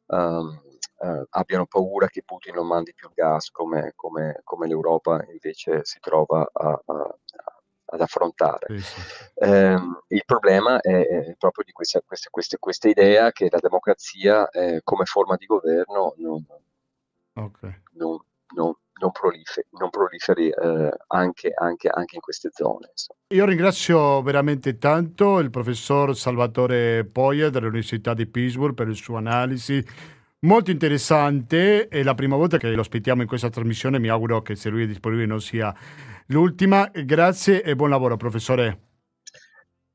[0.07, 0.61] um,
[0.99, 5.99] uh, abbiano, paura che Putin non mandi più gas come, come, come l'Europa invece si
[6.01, 6.83] trova a,
[7.87, 8.79] ad affrontare.
[8.79, 9.01] Sì, sì.
[9.35, 9.77] Eh,
[10.09, 14.81] il problema è, è, proprio di questa, questa, questa, questa, idea che la democrazia eh,
[14.83, 16.45] come forma di governo non,
[17.35, 17.83] okay.
[17.93, 18.19] non,
[18.55, 22.89] non, non, prolifer- non proliferi eh, anche, anche, anche, in queste zone.
[22.91, 23.19] Insomma.
[23.29, 29.85] Io ringrazio veramente tanto il professor Salvatore Poia dell'Università di Pittsburgh per il suo analisi
[30.45, 31.89] molto interessante.
[31.89, 33.99] È la prima volta che lo ospitiamo in questa trasmissione.
[33.99, 35.75] Mi auguro che se lui è disponibile non sia
[36.27, 36.91] l'ultima.
[36.93, 38.94] Grazie e buon lavoro, professore.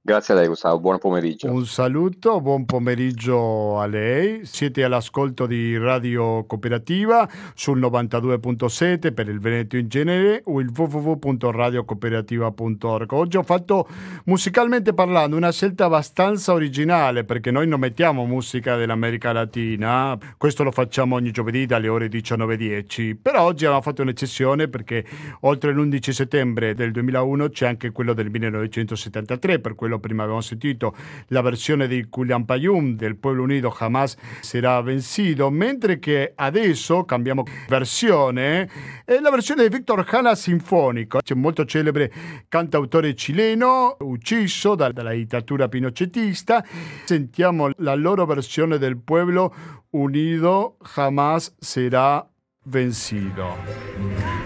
[0.10, 1.52] Grazie a lei Gustavo, buon pomeriggio.
[1.52, 4.44] Un saluto, buon pomeriggio a lei.
[4.44, 13.12] Siete all'ascolto di Radio Cooperativa sul 92.7 per il Veneto in genere o il www.radiocooperativa.org.
[13.12, 13.88] Oggi ho fatto
[14.24, 20.72] musicalmente parlando una scelta abbastanza originale perché noi non mettiamo musica dell'America Latina, questo lo
[20.72, 25.06] facciamo ogni giovedì dalle ore 19.10, però oggi abbiamo fatto un'eccezione perché
[25.42, 30.96] oltre l'11 settembre del 2001 c'è anche quello del 1973, per quello prima abbiamo sentito
[31.28, 37.44] la versione di Kulian Payum del Pueblo Unido Jamás será vencido, mentre che adesso cambiamo
[37.68, 38.70] versione,
[39.06, 42.12] è la versione di Victor Hanna sinfonico, molto celebre
[42.48, 46.64] cantautore cileno ucciso da, dalla dittatura pinochetista,
[47.06, 49.54] sentiamo la loro versione del Pueblo
[49.92, 52.26] Unido Jamás será
[52.66, 54.39] vencido.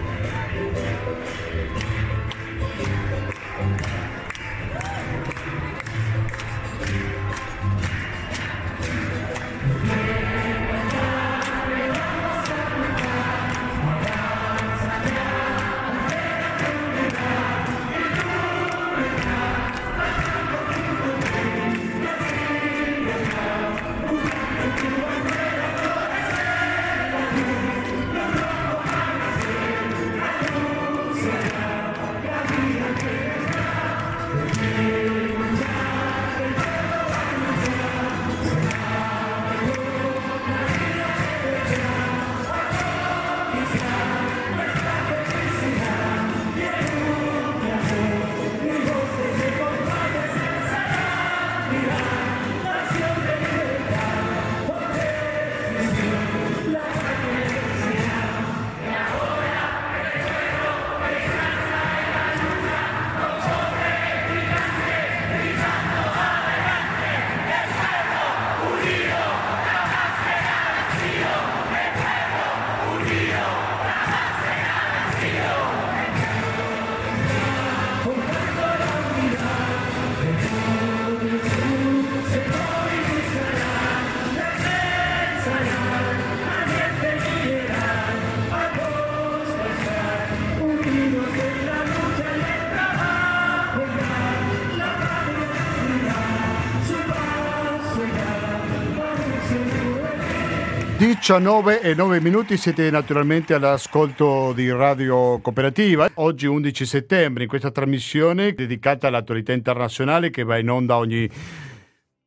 [101.26, 106.06] 19 e 9 minuti siete naturalmente all'ascolto di Radio Cooperativa.
[106.16, 111.26] Oggi 11 settembre in questa trasmissione dedicata all'attualità internazionale che va in onda ogni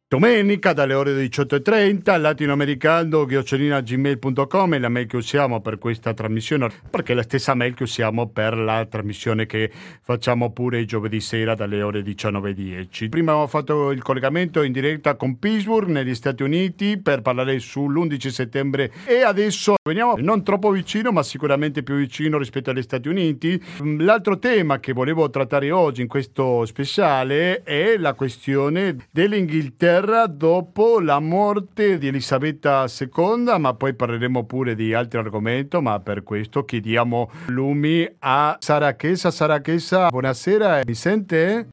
[0.09, 7.11] Domenica dalle ore 18.30 latinoamericano gmail.com è la mail che usiamo per questa trasmissione perché
[7.11, 9.69] è la stessa mail che usiamo per la trasmissione che
[10.01, 13.09] facciamo pure giovedì sera dalle ore 19.10.
[13.09, 18.27] Prima ho fatto il collegamento in diretta con Pittsburgh negli Stati Uniti per parlare sull'11
[18.29, 23.61] settembre e adesso veniamo non troppo vicino ma sicuramente più vicino rispetto agli Stati Uniti.
[23.97, 30.99] L'altro tema che volevo trattare oggi in questo speciale è la questione dell'Inghilterra Inghilterra dopo
[30.99, 36.63] la morte di Elisabetta II, ma poi parleremo pure di altri argomenti, ma per questo
[36.65, 39.31] chiediamo lumi a Sara Chesa.
[39.31, 41.69] Sara Chesa, buonasera, mi sente?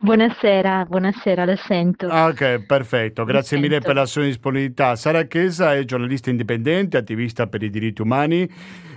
[0.00, 2.08] Buonasera, buonasera, la sento.
[2.08, 3.88] Ok, perfetto, grazie la mille sento.
[3.88, 4.94] per la sua disponibilità.
[4.94, 8.46] Sara Chesa è giornalista indipendente, attivista per i diritti umani,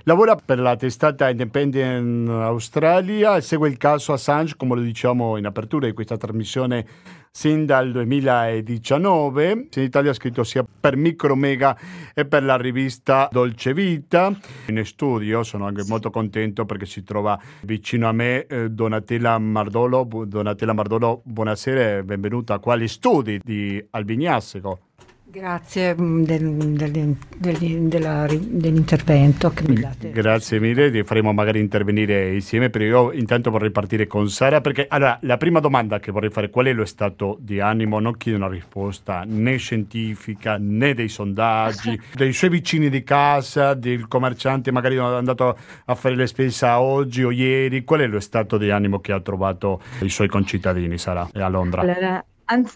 [0.03, 5.45] lavora per la testata Independent Australia e segue il caso Assange, come lo diciamo in
[5.45, 6.85] apertura di questa trasmissione
[7.31, 9.51] sin dal 2019.
[9.73, 11.77] In Italia ha scritto sia per Micromega
[12.13, 14.37] e per la rivista Dolce Vita.
[14.67, 20.07] In studio sono anche molto contento perché si trova vicino a me eh, Donatella Mardolo.
[20.25, 24.79] Donatella Mardolo, buonasera e benvenuta qua agli studi di Albignasseco.
[25.31, 30.11] Grazie mm, del, del, del, della, dell'intervento che mi date.
[30.11, 35.17] Grazie mille, faremo magari intervenire insieme, però io intanto vorrei partire con Sara perché allora
[35.21, 38.01] la prima domanda che vorrei fare qual è lo stato di animo?
[38.01, 44.09] Non chiedo una risposta né scientifica né dei sondaggi, dei suoi vicini di casa, del
[44.09, 48.57] commerciante magari è andato a fare le spese oggi o ieri, qual è lo stato
[48.57, 51.83] di animo che ha trovato i suoi concittadini Sara a Londra?
[51.83, 52.75] Allora, anzi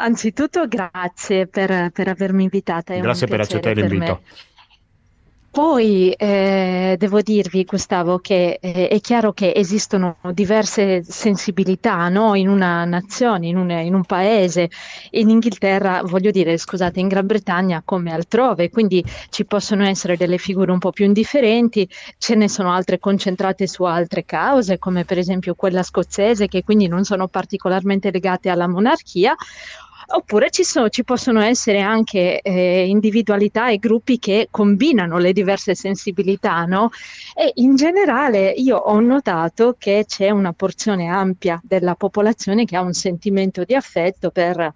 [0.00, 2.94] Anzitutto grazie per, per avermi invitata.
[2.94, 4.20] È grazie per accettare l'invito.
[4.22, 4.48] Me.
[5.52, 12.36] Poi eh, devo dirvi, Gustavo, che eh, è chiaro che esistono diverse sensibilità no?
[12.36, 14.70] in una nazione, in un, in un, paese.
[15.10, 20.38] In Inghilterra, voglio dire, scusate, in Gran Bretagna come altrove, quindi ci possono essere delle
[20.38, 25.18] figure un po' più indifferenti, ce ne sono altre concentrate su altre cause, come per
[25.18, 29.34] esempio quella scozzese, che quindi non sono particolarmente legate alla monarchia
[30.12, 35.76] Oppure ci, so, ci possono essere anche eh, individualità e gruppi che combinano le diverse
[35.76, 36.90] sensibilità, no?
[37.32, 42.80] E in generale io ho notato che c'è una porzione ampia della popolazione che ha
[42.80, 44.72] un sentimento di affetto per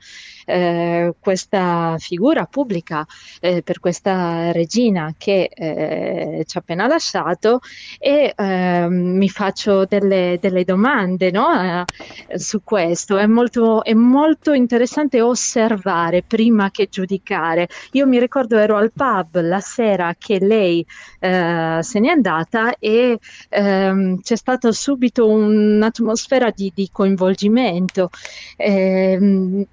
[0.47, 3.05] eh, questa figura pubblica,
[3.41, 7.61] eh, per questa regina che eh, ci ha appena lasciato
[7.99, 11.85] e ehm, mi faccio delle, delle domande no?
[12.29, 13.17] Eh, su questo.
[13.17, 17.69] È molto, è molto interessante osservare prima che giudicare.
[17.93, 20.85] Io mi ricordo ero al pub la sera che lei
[21.21, 28.11] eh, se n'è andata e ehm, c'è stata subito un'atmosfera di, di coinvolgimento.
[28.57, 29.67] Eh,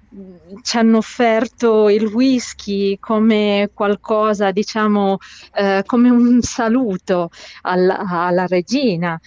[0.62, 5.18] ci hanno offerto il whisky come qualcosa, diciamo,
[5.54, 7.30] eh, come un saluto
[7.62, 9.18] alla, alla regina.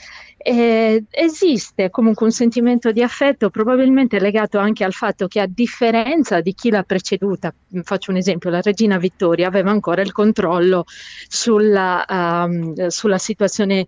[0.48, 6.40] Eh, esiste comunque un sentimento di affetto probabilmente legato anche al fatto che a differenza
[6.40, 10.86] di chi l'ha preceduta, faccio un esempio, la regina Vittoria aveva ancora il controllo
[11.28, 13.88] sulla, um, sulla situazione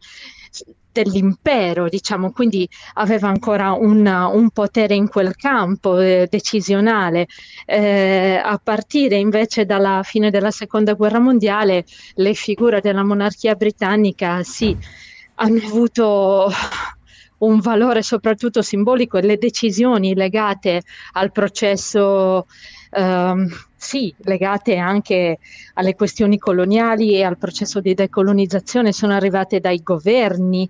[0.91, 7.27] dell'impero, diciamo, quindi aveva ancora un, un potere in quel campo eh, decisionale.
[7.67, 14.41] Eh, a partire invece dalla fine della seconda guerra mondiale, le figure della monarchia britannica
[14.41, 14.75] sì,
[15.39, 16.49] hanno avuto
[17.39, 22.47] un valore soprattutto simbolico e le decisioni legate al processo
[22.91, 25.37] ehm, sì, legate anche
[25.75, 30.67] alle questioni coloniali e al processo di decolonizzazione sono arrivate dai governi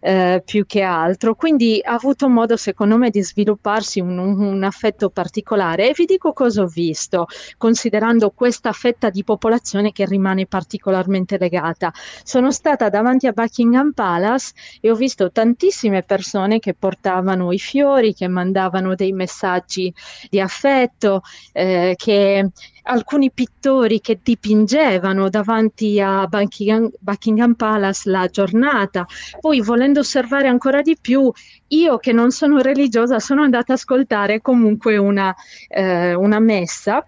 [0.00, 5.10] eh, più che altro, quindi ha avuto modo secondo me di svilupparsi un, un, affetto
[5.10, 7.26] particolare e vi dico cosa ho visto,
[7.58, 11.92] considerando questa fetta di popolazione che rimane particolarmente legata.
[12.22, 18.14] Sono stata davanti a Buckingham Palace e ho visto tantissime persone che portavano i fiori,
[18.14, 19.92] che mandavano dei messaggi
[20.30, 22.45] di affetto, eh, che
[22.84, 29.06] alcuni pittori che dipingevano davanti a Buckingham, Buckingham Palace la giornata.
[29.40, 31.30] Poi, volendo osservare ancora di più,
[31.68, 35.34] io che non sono religiosa sono andata ad ascoltare comunque una,
[35.68, 37.04] eh, una messa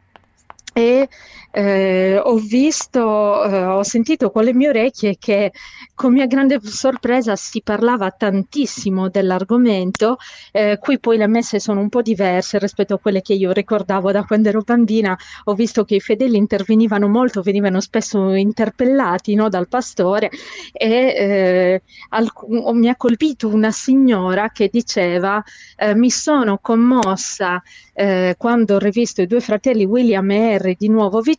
[0.72, 1.08] e
[1.50, 5.52] eh, ho visto, eh, ho sentito con le mie orecchie che
[5.94, 10.18] con mia grande sorpresa si parlava tantissimo dell'argomento,
[10.52, 14.12] eh, qui poi le messe sono un po' diverse rispetto a quelle che io ricordavo
[14.12, 19.48] da quando ero bambina, ho visto che i fedeli intervenivano molto, venivano spesso interpellati no,
[19.48, 20.30] dal pastore
[20.72, 25.42] e eh, alc- mi ha colpito una signora che diceva
[25.76, 27.62] eh, mi sono commossa
[27.94, 31.37] eh, quando ho rivisto i due fratelli William e Harry di nuovo vicini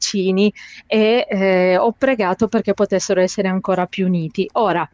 [0.87, 4.49] e eh, ho pregato perché potessero essere ancora più uniti.
[4.53, 4.89] Ora,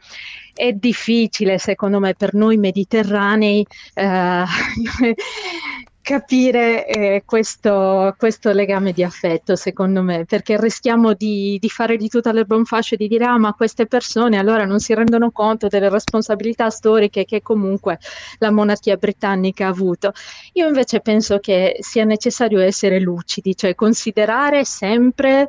[0.53, 4.43] è difficile secondo me per noi mediterranei eh,
[6.05, 12.09] capire eh, questo, questo, legame di affetto, secondo me, perché rischiamo di, di fare di
[12.09, 15.67] tutta un fascio e di dire ah ma queste persone allora non si rendono conto
[15.67, 17.97] delle responsabilità storiche che comunque
[18.37, 20.13] la monarchia britannica ha avuto.
[20.53, 25.47] Io invece penso che sia necessario essere lucidi, cioè considerare sempre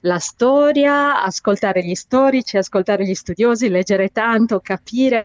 [0.00, 5.24] la storia, ascoltare gli storici, ascoltare gli studiosi, leggere tanto, capire,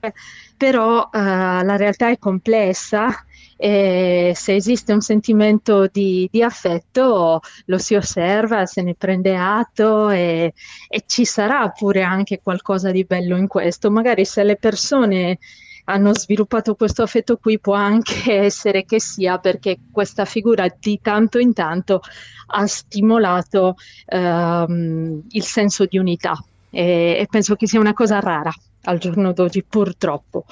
[0.56, 3.26] però uh, la realtà è complessa
[3.58, 10.10] e se esiste un sentimento di, di, affetto lo si osserva, se ne prende atto
[10.10, 10.54] e,
[10.88, 13.90] e, ci sarà pure anche qualcosa di bello in questo.
[13.90, 15.40] Magari se le persone
[15.86, 21.40] hanno sviluppato questo affetto qui può anche essere che sia perché questa figura di tanto
[21.40, 22.02] in tanto
[22.50, 26.38] ha stimolato ehm, il senso di unità
[26.70, 28.52] e, e penso che sia una cosa rara
[28.84, 30.46] al giorno d'oggi purtroppo.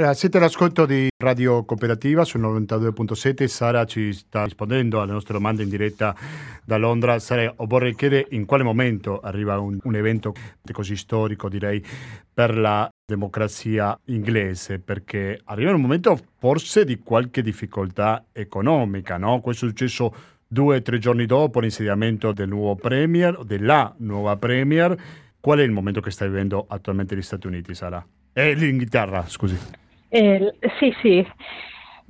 [0.00, 3.44] Allora, siete all'ascolto di Radio Cooperativa sul 92.7.
[3.44, 6.16] Sara ci sta rispondendo alle nostre domande in diretta
[6.64, 7.18] da Londra.
[7.18, 10.32] Sara, vorrei chiedere in quale momento arriva un, un evento
[10.72, 11.84] così storico, direi,
[12.32, 19.42] per la democrazia inglese, perché arriva un momento forse di qualche difficoltà economica, no?
[19.42, 20.14] Questo è successo
[20.48, 24.96] due o tre giorni dopo l'insediamento del nuovo Premier, della nuova Premier.
[25.38, 28.02] Qual è il momento che sta vivendo attualmente gli Stati Uniti, Sara?
[28.32, 29.79] E l'Inghilterra, scusi.
[30.12, 31.24] Eh, sì, sì.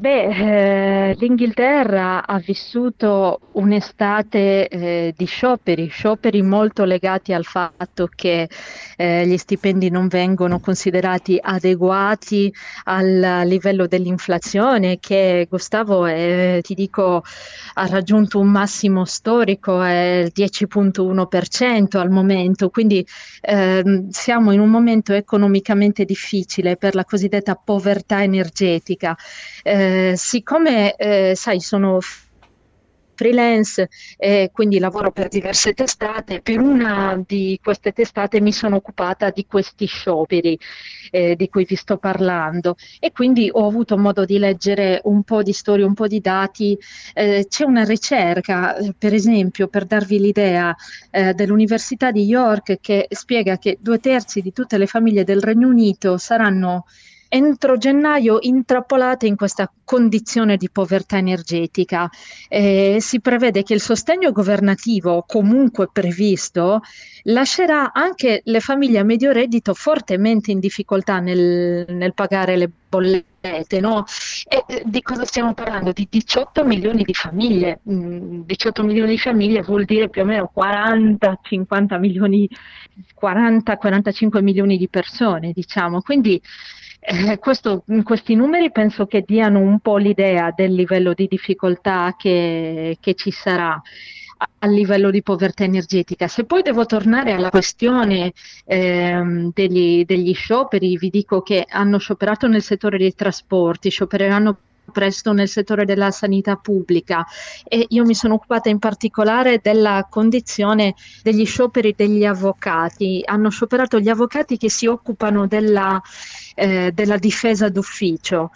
[0.00, 8.48] Beh, eh, l'Inghilterra ha vissuto un'estate eh, di scioperi, scioperi molto legati al fatto che
[8.96, 12.50] eh, gli stipendi non vengono considerati adeguati
[12.84, 17.22] al livello dell'inflazione che Gustavo ti dico
[17.74, 23.06] ha raggiunto un massimo storico, è il 10.1% al momento, quindi
[23.42, 29.14] ehm, siamo in un momento economicamente difficile per la cosiddetta povertà energetica.
[29.62, 32.00] Eh, siccome, eh, sai, sono
[33.20, 36.40] freelance e quindi lavoro per diverse testate.
[36.40, 40.58] Per una di queste testate mi sono occupata di questi scioperi
[41.10, 45.42] eh, di cui vi sto parlando e quindi ho avuto modo di leggere un po'
[45.42, 46.78] di storie, un po' di dati.
[47.12, 50.74] Eh, c'è una ricerca, eh, per esempio, per darvi l'idea,
[51.10, 55.68] eh, dell'Università di York che spiega che due terzi di tutte le famiglie del Regno
[55.68, 56.86] Unito saranno
[57.32, 62.10] entro gennaio intrappolate in questa condizione di povertà energetica.
[62.48, 66.82] Eh, si prevede che il sostegno governativo comunque previsto
[67.24, 73.78] lascerà anche le famiglie a medio reddito fortemente in difficoltà nel, nel pagare le bollette.
[73.78, 74.04] No?
[74.48, 75.92] E, eh, di cosa stiamo parlando?
[75.92, 77.80] Di 18 milioni di famiglie.
[77.88, 82.48] Mm, 18 milioni di famiglie vuol dire più o meno 40-50 milioni,
[83.20, 86.00] 40-45 milioni di persone, diciamo.
[86.00, 86.42] Quindi
[87.00, 92.98] eh, questo, questi numeri penso che diano un po' l'idea del livello di difficoltà che,
[93.00, 93.80] che ci sarà
[94.58, 96.28] a livello di povertà energetica.
[96.28, 98.32] Se poi devo tornare alla questione
[98.64, 104.58] ehm, degli, degli, scioperi, vi dico che hanno scioperato nel settore dei trasporti, sciopereranno
[104.90, 107.26] presto nel settore della sanità pubblica
[107.64, 113.22] e io mi sono occupata in particolare della condizione degli scioperi degli avvocati.
[113.24, 116.00] Hanno scioperato gli avvocati che si occupano della,
[116.54, 118.50] eh, della difesa d'ufficio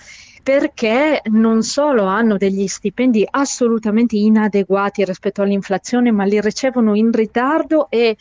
[0.45, 7.89] perché non solo hanno degli stipendi assolutamente inadeguati rispetto all'inflazione, ma li ricevono in ritardo
[7.89, 8.19] e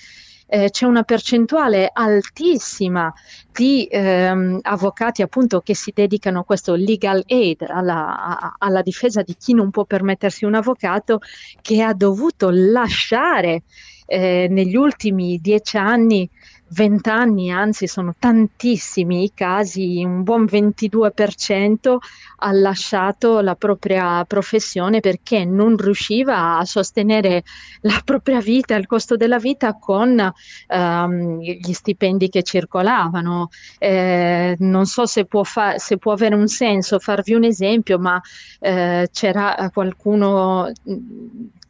[0.53, 3.11] eh, c'è una percentuale altissima
[3.51, 9.23] di ehm, avvocati appunto che si dedicano a questo legal aid, alla, a, alla difesa
[9.23, 11.21] di chi non può permettersi un avvocato,
[11.59, 13.63] che ha dovuto lasciare
[14.05, 16.29] eh, negli ultimi dieci anni
[16.69, 21.97] 20 anni, anzi sono tantissimi i casi, un buon 22%
[22.37, 27.43] ha lasciato la propria professione perché non riusciva a sostenere
[27.81, 30.31] la propria vita, il costo della vita con
[30.67, 33.49] um, gli stipendi che circolavano.
[33.77, 38.21] Eh, non so se può, fa- se può, avere un senso farvi un esempio, ma
[38.59, 40.71] eh, c'era qualcuno,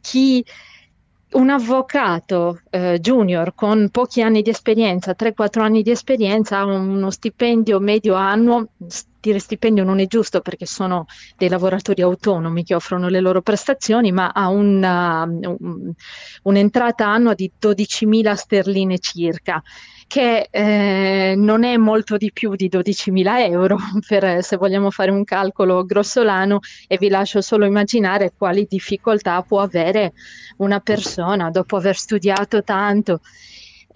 [0.00, 0.44] chi
[1.34, 7.10] un avvocato eh, junior con pochi anni di esperienza, 3-4 anni di esperienza, ha uno
[7.10, 8.68] stipendio medio annuo,
[9.20, 11.06] dire stipendio non è giusto perché sono
[11.36, 15.92] dei lavoratori autonomi che offrono le loro prestazioni, ma ha una, un,
[16.42, 19.62] un'entrata annua di 12.000 sterline circa
[20.06, 23.76] che eh, non è molto di più di 12.000 euro,
[24.06, 29.60] per, se vogliamo fare un calcolo grossolano, e vi lascio solo immaginare quali difficoltà può
[29.60, 30.12] avere
[30.58, 33.20] una persona dopo aver studiato tanto.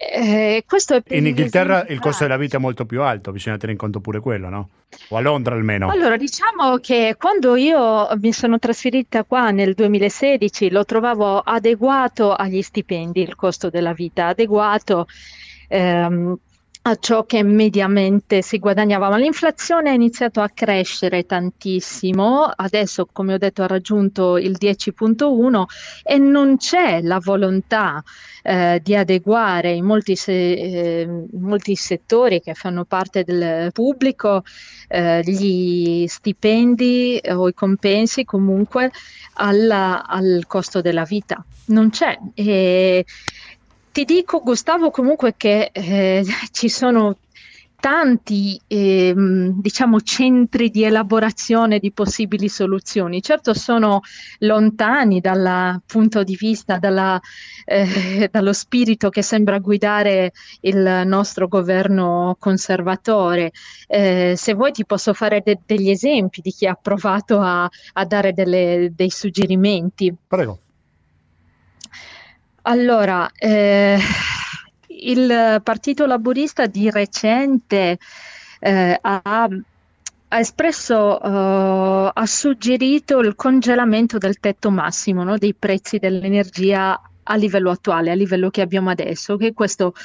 [0.01, 0.63] Eh,
[1.09, 4.21] in Inghilterra il costo della vita è molto più alto, bisogna tenere in conto pure
[4.21, 4.69] quello, no?
[5.09, 5.89] O a Londra almeno.
[5.89, 12.61] Allora, diciamo che quando io mi sono trasferita qua nel 2016 lo trovavo adeguato agli
[12.61, 15.05] stipendi, il costo della vita, adeguato
[15.69, 16.37] ehm,
[16.81, 23.33] a ciò che mediamente si guadagnava, ma l'inflazione ha iniziato a crescere tantissimo, adesso come
[23.33, 25.63] ho detto ha raggiunto il 10.1
[26.03, 28.01] e non c'è la volontà
[28.41, 34.43] eh, di adeguare in molti, se, eh, molti, settori che fanno parte del pubblico
[34.87, 38.91] eh, gli stipendi o i compensi comunque
[39.33, 41.43] alla, al costo della vita.
[41.65, 42.17] Non c'è.
[42.33, 43.05] E,
[43.99, 47.17] ti dico, Gustavo, comunque che eh, ci sono
[47.81, 53.21] tanti eh, diciamo centri di elaborazione di possibili soluzioni.
[53.21, 53.99] Certo sono
[54.39, 57.19] lontani dal punto di vista, dalla,
[57.65, 60.31] eh, dallo spirito che sembra guidare
[60.61, 63.51] il nostro governo conservatore.
[63.87, 68.05] Eh, se vuoi ti posso fare de- degli esempi di chi ha provato a, a
[68.05, 70.13] dare delle, dei suggerimenti.
[70.27, 70.59] Prego.
[72.69, 73.97] Allora, eh,
[74.89, 77.97] il Partito Laburista di recente
[78.59, 85.97] eh, ha, ha, espresso, uh, ha suggerito il congelamento del tetto massimo no, dei prezzi
[85.97, 89.95] dell'energia a livello attuale, a livello che abbiamo adesso, che questo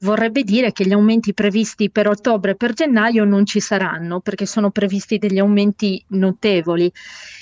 [0.00, 4.44] vorrebbe dire che gli aumenti previsti per ottobre e per gennaio non ci saranno, perché
[4.44, 6.92] sono previsti degli aumenti notevoli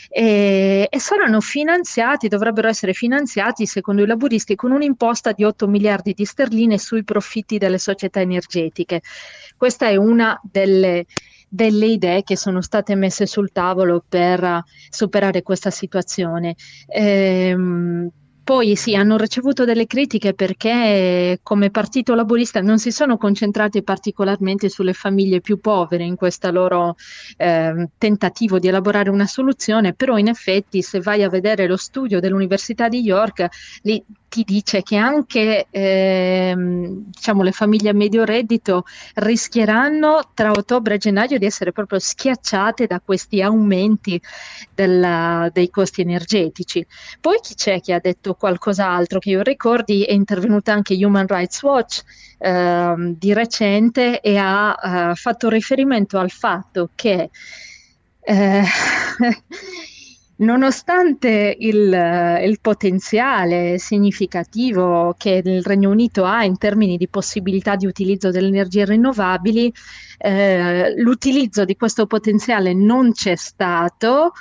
[0.08, 6.14] e, e saranno finanziati, dovrebbero essere finanziati secondo i laburisti con un'imposta di 8 miliardi
[6.14, 9.02] di sterline sui profitti delle società energetiche.
[9.56, 11.06] Questa è una delle
[11.48, 16.56] delle idee che sono state messe sul tavolo per superare questa situazione.
[16.86, 18.10] Ehm,
[18.48, 24.70] poi sì, hanno ricevuto delle critiche perché come partito laburista non si sono concentrati particolarmente
[24.70, 26.96] sulle famiglie più povere in questo loro
[27.36, 32.20] eh, tentativo di elaborare una soluzione, però in effetti se vai a vedere lo studio
[32.20, 33.48] dell'Università di York,
[33.82, 40.94] lì ti dice che anche ehm, diciamo, le famiglie a medio reddito rischieranno tra ottobre
[40.94, 44.20] e gennaio di essere proprio schiacciate da questi aumenti
[44.74, 46.86] della, dei costi energetici.
[47.20, 50.04] Poi chi c'è che ha detto qualcos'altro che io ricordi?
[50.04, 52.02] È intervenuta anche Human Rights Watch
[52.38, 57.30] ehm, di recente e ha eh, fatto riferimento al fatto che
[58.20, 58.62] eh,
[60.40, 67.86] Nonostante il, il, potenziale significativo che il Regno Unito ha in termini di possibilità di
[67.86, 69.72] utilizzo delle energie rinnovabili,
[70.16, 74.32] eh, l'utilizzo di questo potenziale non c'è stato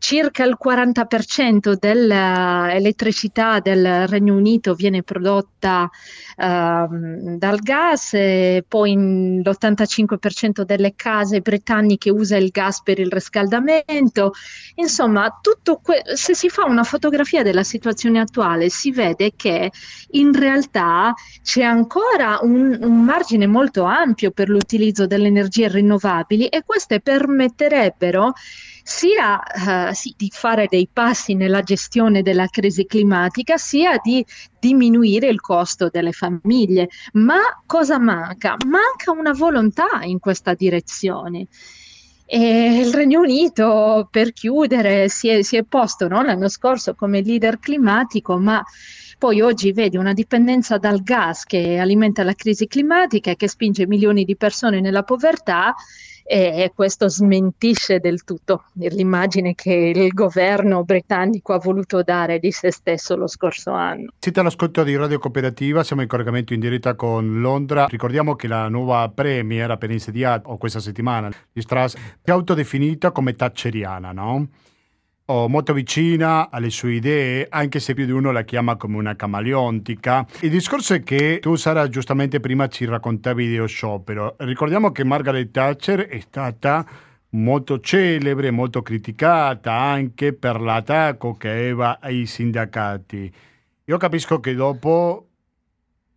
[0.00, 10.62] circa il 40% dell'elettricità del Regno Unito viene prodotta uh, dal gas e poi l'85%
[10.62, 14.32] delle case britanniche usa il gas per il riscaldamento.
[14.76, 15.38] Insomma,
[15.82, 19.70] que- se si fa una fotografia della situazione attuale si vede che
[20.12, 26.62] in realtà c'è ancora un, un margine molto ampio per l'utilizzo delle energie rinnovabili e
[26.64, 28.32] queste permetterebbero
[28.90, 34.26] sia uh, sì, di fare dei passi nella gestione della crisi climatica, sia di
[34.58, 36.88] diminuire il costo delle famiglie.
[37.12, 38.56] Ma cosa manca?
[38.66, 41.46] Manca una volontà in questa direzione.
[42.26, 47.22] E il Regno Unito, per chiudere, si è, si è posto no, l'anno scorso come
[47.22, 48.62] leader climatico, ma
[49.18, 53.86] poi oggi vedi una dipendenza dal gas che alimenta la crisi climatica e che spinge
[53.86, 55.74] milioni di persone nella povertà
[56.32, 62.70] e questo smentisce del tutto l'immagine che il governo britannico ha voluto dare di se
[62.70, 64.12] stesso lo scorso anno.
[64.16, 67.86] Siete all'ascolto di Radio Cooperativa, siamo in collegamento in diretta con Londra.
[67.86, 74.12] Ricordiamo che la nuova premier appena insediata questa settimana di Strass è autodefinita come thatcheriana,
[74.12, 74.46] no?
[75.30, 79.14] O molto vicina alle sue idee, anche se più di uno la chiama come una
[79.14, 80.26] camaleontica.
[80.40, 84.34] Il discorso è che tu, Sara, giustamente prima ci raccontavi di sciopero.
[84.38, 86.84] Ricordiamo che Margaret Thatcher è stata
[87.30, 93.32] molto celebre, molto criticata anche per l'attacco che aveva ai sindacati.
[93.84, 95.29] Io capisco che dopo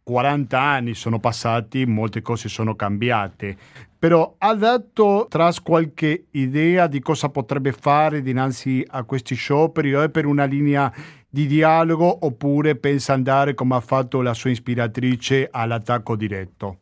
[0.03, 3.55] 40 anni sono passati, molte cose sono cambiate,
[3.97, 10.01] però ha dato Tras qualche idea di cosa potrebbe fare dinanzi a questi scioperi o
[10.01, 10.91] è per una linea
[11.29, 16.79] di dialogo oppure pensa andare come ha fatto la sua ispiratrice all'attacco diretto?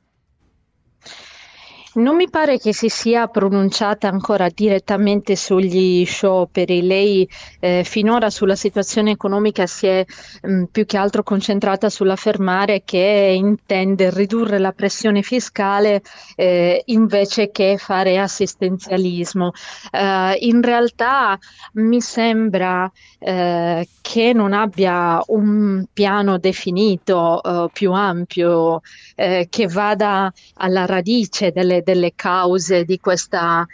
[1.94, 6.84] Non mi pare che si sia pronunciata ancora direttamente sugli scioperi.
[6.84, 7.28] Lei
[7.60, 10.06] eh, finora sulla situazione economica si è
[10.42, 16.02] mh, mm, più che altro concentrata sull'affermare che intende ridurre la pressione fiscale
[16.38, 19.52] eh, invece che fare assistenzialismo.
[19.92, 21.38] Eh, in realtà
[21.74, 22.90] mi sembra
[23.20, 28.80] eh, che non abbia un piano definito eh, più ampio
[29.16, 33.66] eh, che vada alla radice delle delle, cause di questa,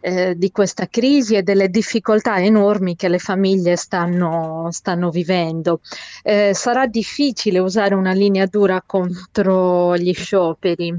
[0.00, 5.80] eh, di questa, crisi e delle difficoltà enormi che le famiglie stanno, stanno vivendo.
[6.22, 10.94] Eh, sarà difficile usare una linea dura contro gli scioperi.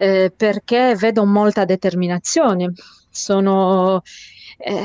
[0.00, 2.72] Eh, perché vedo molta determinazione
[3.10, 4.02] sono
[4.60, 4.82] eh,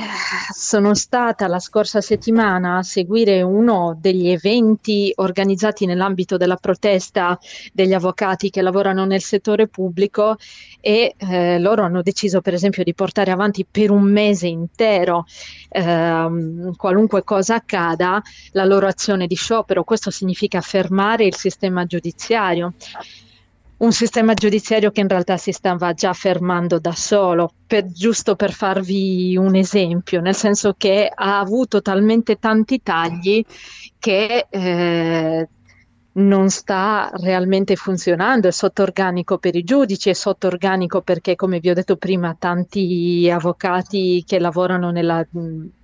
[0.53, 7.39] sono stata la scorsa settimana a seguire uno degli eventi organizzati nell'ambito della protesta
[7.74, 10.38] degli avvocati che lavorano nel settore pubblico
[10.80, 15.26] e eh, loro hanno deciso per esempio di portare avanti per un mese intero
[15.69, 18.21] ehm, qualunque cosa accada
[18.51, 19.84] la loro azione di sciopero.
[19.84, 22.74] Questo significa fermare il sistema giudiziario
[23.84, 28.54] un sistema giudiziario che in realtà si stava già fermando da solo, per, giusto per
[28.54, 33.44] farvi un esempio, nel senso che ha avuto talmente tanti tagli
[34.00, 35.48] che eh,
[36.14, 41.60] non sta realmente funzionando, è sotto organico per i giudici, è sotto organico perché, come
[41.60, 45.26] vi ho detto prima, tanti avvocati che lavorano nella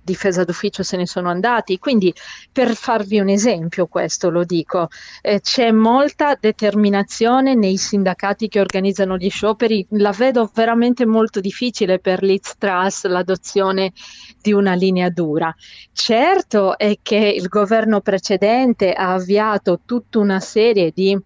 [0.02, 1.78] difesa d'ufficio se ne sono andati.
[1.78, 2.12] Quindi,
[2.52, 4.88] per farvi un esempio, questo lo dico,
[5.22, 9.86] eh, c'è molta determinazione nei sindacati che organizzano gli scioperi.
[9.90, 13.92] La vedo veramente molto difficile per Liz Truss l'adozione
[14.40, 15.54] di una linea dura.
[15.92, 21.18] Certo è che il governo precedente ha avviato tutta una serie di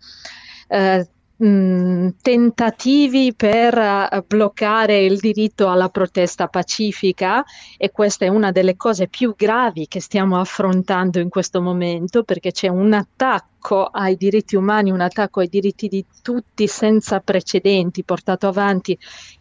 [0.69, 7.45] eh, mh, tentativi per uh, bloccare il diritto alla protesta pacifica
[7.77, 12.53] e questa è una delle cose più gravi che stiamo affrontando in questo momento perché
[12.53, 18.47] c'è un attacco ai diritti umani, un attacco ai diritti di tutti senza precedenti portato
[18.47, 18.99] avanti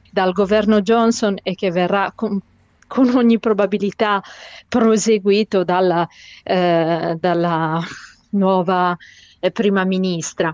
[0.10, 2.40] dal governo Johnson e che verrà con,
[2.88, 4.22] con ogni probabilità
[4.68, 6.08] proseguito dalla,
[6.44, 7.82] eh, dalla
[8.30, 8.96] nuova
[9.40, 10.54] eh, prima ministra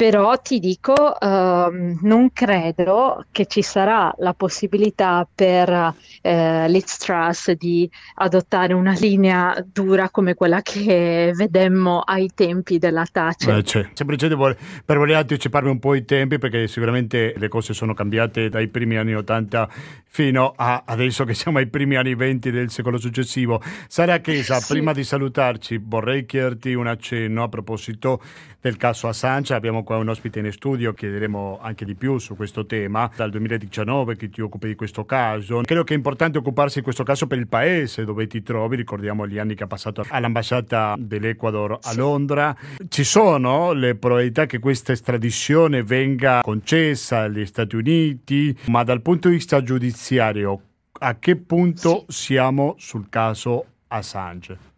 [0.00, 7.50] però ti dico, ehm, non credo che ci sarà la possibilità per eh, Liz Truss
[7.50, 13.58] di adottare una linea dura come quella che vedemmo ai tempi della Thatcher.
[13.58, 17.92] Eh, cioè, semplicemente per voler anticiparmi un po' i tempi perché sicuramente le cose sono
[17.92, 19.68] cambiate dai primi anni 80
[20.12, 23.60] fino a adesso che siamo ai primi anni 20 del secolo successivo.
[23.86, 24.72] Sara Chiesa, sì.
[24.72, 28.22] prima di salutarci vorrei chiederti un accenno a proposito
[28.60, 32.66] del caso Assange, abbiamo qua un ospite in studio, chiederemo anche di più su questo
[32.66, 35.60] tema, dal 2019 che ti occupi di questo caso.
[35.62, 39.26] Credo che è importante occuparsi di questo caso per il paese dove ti trovi, ricordiamo
[39.26, 42.54] gli anni che ha passato all'ambasciata dell'Ecuador a Londra.
[42.88, 49.28] Ci sono le probabilità che questa estradizione venga concessa agli Stati Uniti, ma dal punto
[49.28, 50.60] di vista giudiziario
[51.02, 54.69] a che punto siamo sul caso Assange?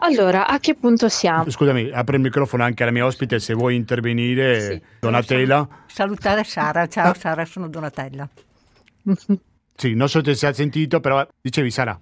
[0.00, 1.50] Allora, a che punto siamo?
[1.50, 4.82] Scusami, apro il microfono anche alla mia ospite se vuoi intervenire, sì.
[5.00, 5.66] Donatella.
[5.86, 7.14] Salutare Sara, ciao ah.
[7.14, 8.28] Sara, sono Donatella.
[9.74, 11.98] sì, non so se si è sentito, però dicevi Sara.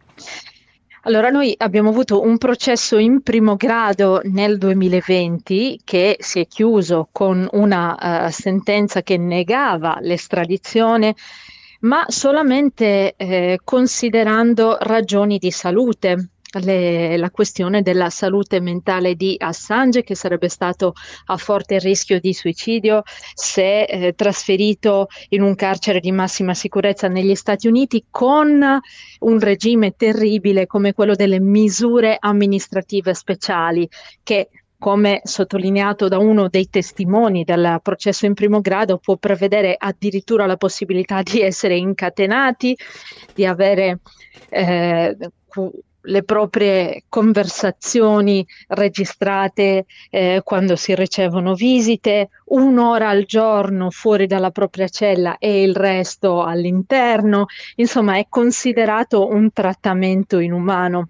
[1.02, 7.08] Allora, noi abbiamo avuto un processo in primo grado nel 2020 che si è chiuso
[7.12, 11.14] con una uh, sentenza che negava l'estradizione,
[11.80, 20.02] ma solamente eh, considerando ragioni di salute le, la questione della salute mentale di Assange,
[20.02, 20.94] che sarebbe stato
[21.26, 23.02] a forte rischio di suicidio
[23.34, 28.62] se eh, trasferito in un carcere di massima sicurezza negli Stati Uniti con
[29.20, 33.88] un regime terribile come quello delle misure amministrative speciali
[34.22, 34.48] che
[34.78, 40.56] come sottolineato da uno dei testimoni del processo in primo grado, può prevedere addirittura la
[40.56, 42.76] possibilità di essere incatenati,
[43.34, 44.00] di avere
[44.50, 45.16] eh,
[46.06, 54.88] le proprie conversazioni registrate eh, quando si ricevono visite, un'ora al giorno fuori dalla propria
[54.88, 57.46] cella e il resto all'interno,
[57.76, 61.08] insomma è considerato un trattamento inumano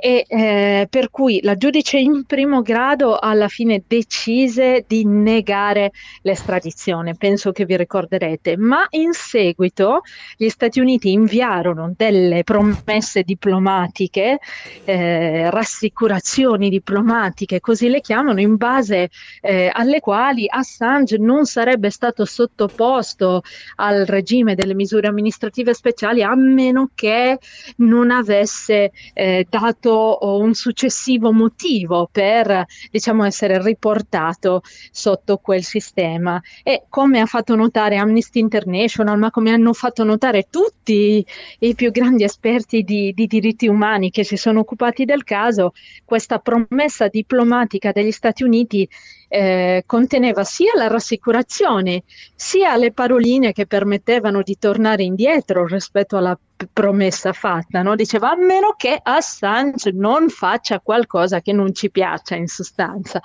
[0.00, 5.92] e eh, per cui la giudice in primo grado alla fine decise di negare
[6.22, 10.00] l'estradizione, penso che vi ricorderete, ma in seguito
[10.36, 14.38] gli Stati Uniti inviarono delle promesse diplomatiche,
[14.84, 19.10] eh, rassicurazioni diplomatiche, così le chiamano, in base
[19.42, 23.42] eh, alle quali Assange non sarebbe stato sottoposto
[23.76, 27.38] al regime delle misure amministrative speciali a meno che
[27.76, 36.40] non avesse eh, dato avuto un successivo motivo per diciamo, essere riportato sotto quel sistema.
[36.62, 41.24] E come ha fatto notare Amnesty International, ma come hanno fatto notare tutti
[41.58, 45.72] i più grandi esperti di, di diritti umani che si sono occupati del caso,
[46.04, 48.88] questa promessa diplomatica degli Stati Uniti
[49.32, 52.02] eh, conteneva sia la rassicurazione
[52.34, 56.36] sia le paroline che permettevano di tornare indietro rispetto alla
[56.72, 57.82] promessa fatta.
[57.82, 57.94] No?
[57.94, 63.20] Diceva a meno che Assange non faccia qualcosa che non ci piaccia in sostanza.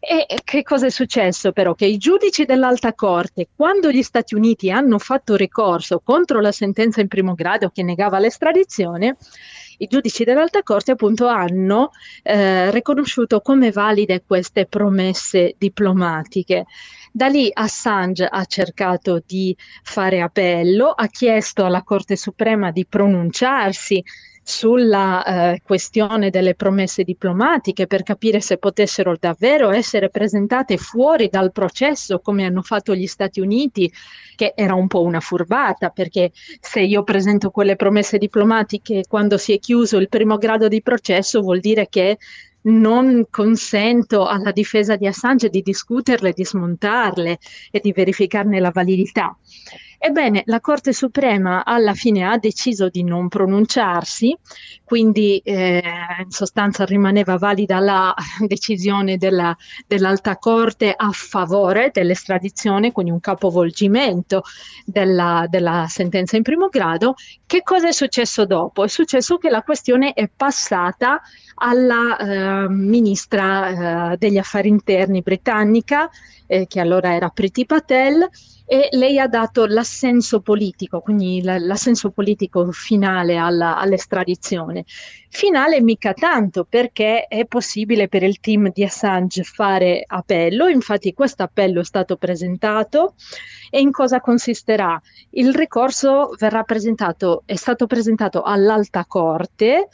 [0.00, 1.74] E che cosa è successo però?
[1.74, 7.00] Che i giudici dell'Alta Corte, quando gli Stati Uniti hanno fatto ricorso contro la sentenza
[7.00, 9.16] in primo grado che negava l'estradizione,
[9.78, 11.90] i giudici dell'Alta Corte appunto hanno
[12.22, 16.66] eh, riconosciuto come valide queste promesse diplomatiche.
[17.12, 24.02] Da lì Assange ha cercato di fare appello, ha chiesto alla Corte Suprema di pronunciarsi
[24.48, 31.52] sulla eh, questione delle promesse diplomatiche per capire se potessero davvero essere presentate fuori dal
[31.52, 33.92] processo come hanno fatto gli Stati Uniti,
[34.36, 36.30] che era un po' una furbata, perché
[36.60, 41.42] se io presento quelle promesse diplomatiche quando si è chiuso il primo grado di processo
[41.42, 42.16] vuol dire che
[42.62, 47.38] non consento alla difesa di Assange di discuterle, di smontarle
[47.70, 49.36] e di verificarne la validità.
[50.00, 54.34] Ebbene, la Corte Suprema alla fine ha deciso di non pronunciarsi,
[54.84, 55.82] quindi eh,
[56.22, 58.14] in sostanza rimaneva valida la
[58.46, 59.54] decisione della,
[59.88, 64.42] dell'Alta Corte a favore dell'estradizione, quindi un capovolgimento
[64.84, 67.14] della, della sentenza in primo grado.
[67.44, 68.84] Che cosa è successo dopo?
[68.84, 71.20] È successo che la questione è passata
[71.56, 76.08] alla eh, ministra eh, degli affari interni britannica,
[76.46, 78.28] eh, che allora era Priti Patel,
[78.70, 84.84] e lei ha dato l'assenso politico, quindi l'assenso politico finale alla, all'estradizione.
[85.30, 91.44] Finale mica tanto perché è possibile per il team di Assange fare appello, infatti questo
[91.44, 93.14] appello è stato presentato
[93.70, 95.00] e in cosa consisterà?
[95.30, 99.88] Il ricorso verrà presentato, è stato presentato all'alta corte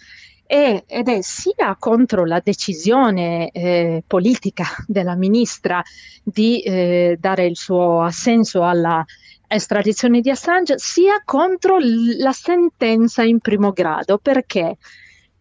[0.46, 5.82] e, ed è sia contro la decisione eh, politica della ministra
[6.22, 9.04] di eh, dare il suo assenso alla
[9.46, 14.18] estradizione di Assange, sia contro l- la sentenza in primo grado.
[14.18, 14.76] Perché?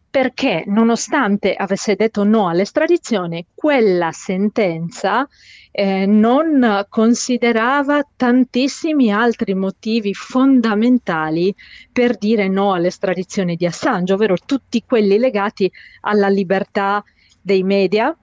[0.09, 5.27] Perché nonostante avesse detto no all'estradizione, quella sentenza
[5.75, 11.53] eh, non considerava tantissimi altri motivi fondamentali
[11.91, 15.69] per dire no all'estradizione di Assange, ovvero tutti quelli legati
[16.01, 17.03] alla libertà
[17.41, 18.15] dei media,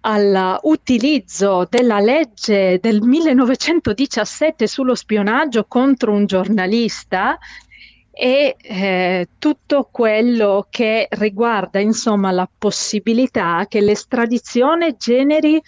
[0.00, 7.36] all'utilizzo della legge del 1917 sullo spionaggio contro un giornalista
[8.10, 15.60] e eh, tutto quello che riguarda insomma la possibilità che l'estradizione generi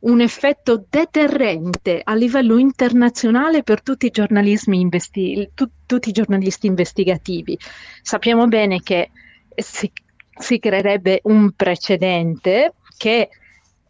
[0.00, 4.10] un effetto deterrente a livello internazionale per tutti i,
[4.80, 7.58] investi- tu- tutti i giornalisti investigativi.
[8.02, 9.10] Sappiamo bene che
[9.54, 9.90] si,
[10.38, 13.28] si creerebbe un precedente che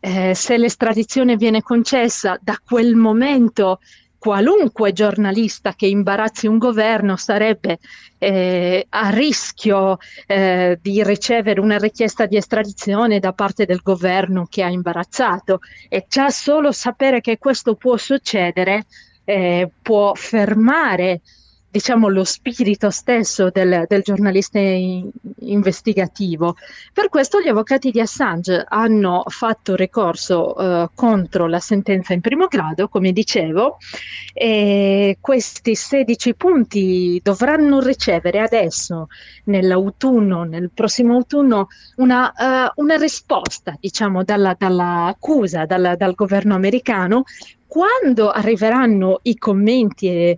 [0.00, 3.80] eh, se l'estradizione viene concessa da quel momento
[4.20, 7.78] qualunque giornalista che imbarazzi un governo sarebbe
[8.18, 9.96] eh, a rischio
[10.26, 15.60] eh, di ricevere una richiesta di estradizione da parte del governo che ha imbarazzato.
[15.88, 18.84] E già solo sapere che questo può succedere
[19.24, 21.22] eh, può fermare
[21.70, 25.08] diciamo, lo spirito stesso del, del giornalista in,
[25.38, 26.56] investigativo.
[26.92, 32.46] Per questo gli avvocati di Assange hanno fatto ricorso eh, contro la sentenza in primo
[32.46, 33.78] grado, come dicevo,
[34.32, 39.06] e questi 16 punti dovranno ricevere adesso,
[39.44, 47.24] nell'autunno, nel prossimo autunno, una, uh, una risposta, diciamo, dalla, dall'accusa, dalla, dal governo americano
[47.70, 50.36] quando arriveranno i commenti eh,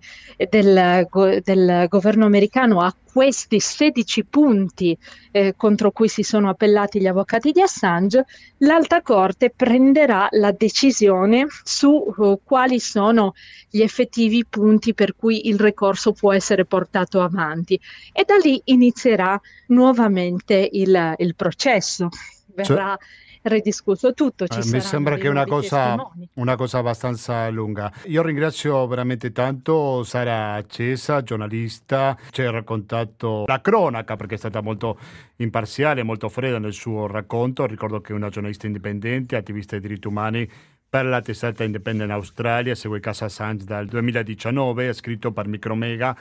[0.51, 1.09] del,
[1.43, 4.99] del, governo americano a questi 16 punti
[5.31, 8.27] eh, contro cui si sono appellati gli avvocati di Assange,
[8.59, 13.33] l'Alta Corte prenderà la decisione su uh, quali sono
[13.71, 17.81] gli effettivi punti per cui il ricorso può essere portato avanti
[18.13, 22.11] e da lì inizierà nuovamente il, il processo.
[22.55, 24.45] Verrà cioè ridiscusso tutto.
[24.45, 25.97] Eh, mi sembra che è una cosa,
[26.35, 27.93] una cosa abbastanza lunga.
[28.07, 34.61] Io ringrazio veramente tanto Sara Accesa, giornalista, ci ha raccontato la cronaca perché è stata
[34.61, 34.99] molto
[35.37, 37.67] imparziale, molto fredda nel suo racconto.
[37.67, 40.49] Ricordo che è una giornalista indipendente, attivista dei diritti umani
[40.93, 46.15] per la testata Independent Australia, segue Casa Assange dal 2019, ha scritto per Micromega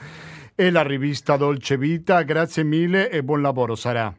[0.54, 2.22] e la rivista Dolce Vita.
[2.22, 4.10] Grazie mille e buon lavoro Sara.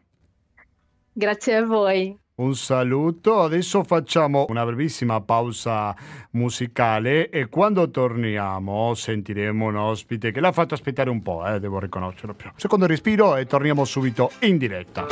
[1.12, 2.23] Grazie a voi.
[2.36, 5.96] Un saluto, adesso facciamo una brevissima pausa
[6.32, 11.78] musicale e quando torniamo sentiremo un ospite che l'ha fatto aspettare un po', eh, devo
[11.78, 12.36] riconoscerlo.
[12.56, 15.06] Secondo respiro e torniamo subito in diretta.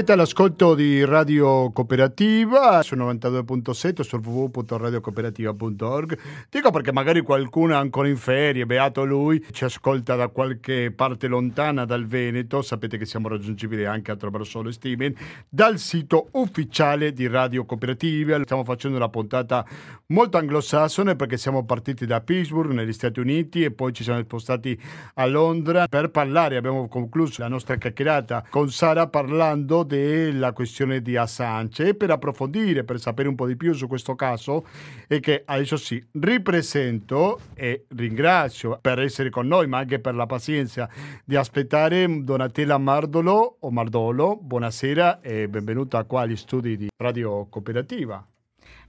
[0.00, 6.18] Siete all'ascolto di Radio Cooperativa su 92.7 sul www.radiocooperativa.org.
[6.48, 11.84] Dico perché magari qualcuno ancora in ferie, beato lui, ci ascolta da qualche parte lontana
[11.84, 12.62] dal Veneto.
[12.62, 15.14] Sapete che siamo raggiungibili anche attraverso lo streaming
[15.46, 18.42] dal sito ufficiale di Radio Cooperativa.
[18.42, 19.66] Stiamo facendo una puntata
[20.06, 24.80] molto anglosassone perché siamo partiti da Pittsburgh negli Stati Uniti e poi ci siamo spostati
[25.16, 26.56] a Londra per parlare.
[26.56, 32.84] Abbiamo concluso la nostra chiacchierata con Sara parlando della questione di Assange e per approfondire,
[32.84, 34.64] per sapere un po' di più su questo caso
[35.08, 40.26] e che adesso sì, ripresento e ringrazio per essere con noi ma anche per la
[40.26, 40.88] pazienza
[41.24, 44.38] di aspettare Donatella Mardolo o Mardolo.
[44.40, 48.24] Buonasera e benvenuta qua agli studi di Radio Cooperativa.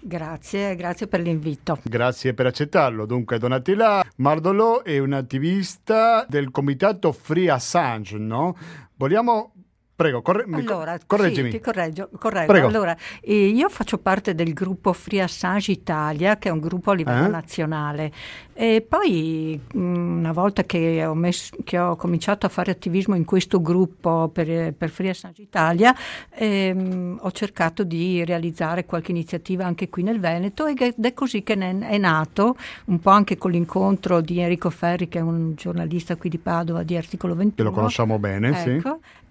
[0.03, 1.79] Grazie, grazie per l'invito.
[1.83, 3.07] Grazie per accettarlo.
[3.07, 8.55] Dunque, Donatella Mardolo è un'attivista del comitato Free Assange, no?
[8.95, 9.53] Vogliamo...
[10.01, 10.45] Prego, corre...
[10.51, 11.51] Allora, correggimi.
[11.51, 12.53] sì, ti correggio, correggo.
[12.67, 16.93] Allora, eh, io faccio parte del gruppo Free Assange Italia, che è un gruppo a
[16.95, 17.29] livello Eh?
[17.29, 18.11] nazionale.
[18.53, 23.25] E poi, mh, una volta che ho, messo- che ho cominciato a fare attivismo in
[23.25, 25.95] questo gruppo per, per Free Assange Italia,
[26.29, 31.55] ehm, ho cercato di realizzare qualche iniziativa anche qui nel Veneto ed è- così che
[31.55, 36.15] ne- è nato, un po' anche con l'incontro di Enrico Ferri, che è un giornalista
[36.15, 37.55] qui di Padova di Articolo 21.
[37.55, 38.81] Che lo conosciamo bene, sì.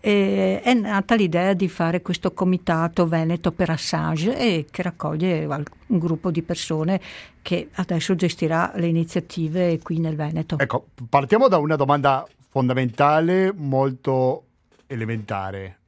[0.02, 5.98] E è nata l'idea di fare questo comitato Veneto per Assange e che raccoglie un
[5.98, 6.98] gruppo di persone
[7.42, 10.58] che adesso gestirà le iniziative qui nel Veneto.
[10.58, 14.44] Ecco, partiamo da una domanda fondamentale, molto
[14.86, 15.78] elementare.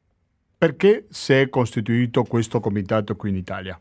[0.58, 3.80] Perché si è costituito questo comitato qui in Italia?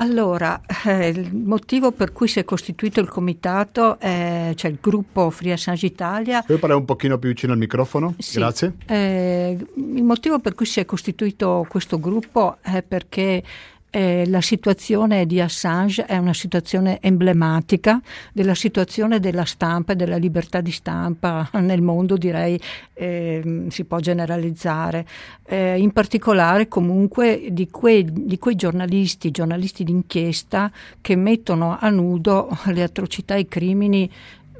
[0.00, 5.28] Allora, eh, il motivo per cui si è costituito il comitato, è, cioè il gruppo
[5.30, 8.14] Free Assange Italia, Puoi parlare un pochino più vicino al microfono?
[8.18, 8.38] Sì.
[8.38, 8.74] Grazie.
[8.86, 13.42] Eh, il motivo per cui si è costituito questo gruppo è perché
[13.90, 18.00] eh, la situazione di Assange è una situazione emblematica
[18.32, 22.60] della situazione della stampa e della libertà di stampa nel mondo, direi
[22.94, 25.06] ehm, si può generalizzare.
[25.46, 30.70] Eh, in particolare comunque di quei, di quei giornalisti, giornalisti d'inchiesta
[31.00, 34.10] che mettono a nudo le atrocità e i crimini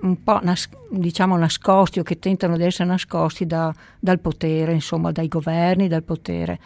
[0.00, 5.10] un po' nas- diciamo nascosti o che tentano di essere nascosti da- dal potere, insomma
[5.12, 6.58] dai governi, dal potere.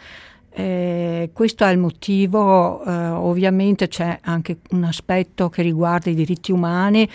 [0.55, 6.51] Eh, questo è il motivo, eh, ovviamente c'è anche un aspetto che riguarda i diritti
[6.51, 7.09] umani.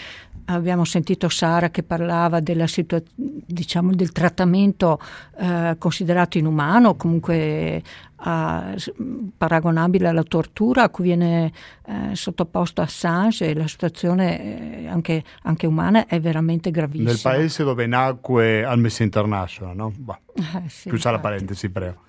[0.50, 4.98] Abbiamo sentito Sara che parlava della situa- diciamo, del trattamento
[5.38, 7.82] eh, considerato inumano, comunque
[8.16, 8.90] ah, s-
[9.36, 11.52] paragonabile alla tortura a cui viene
[11.84, 17.10] eh, sottoposto Assange e la situazione eh, anche, anche umana è veramente gravissima.
[17.10, 19.92] Nel paese dove nacque Amnesty International, no?
[19.98, 22.06] Bah, Eh, sì, chiusa la parentesi, prego.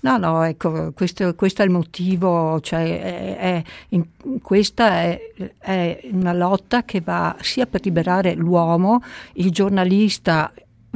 [0.00, 4.06] No, no, ecco, questo, questo è il motivo, cioè è- è- in-
[4.42, 5.20] questa è,
[5.58, 9.02] è una lotta che va sia per liberare l'uomo,
[9.34, 10.52] il giornalista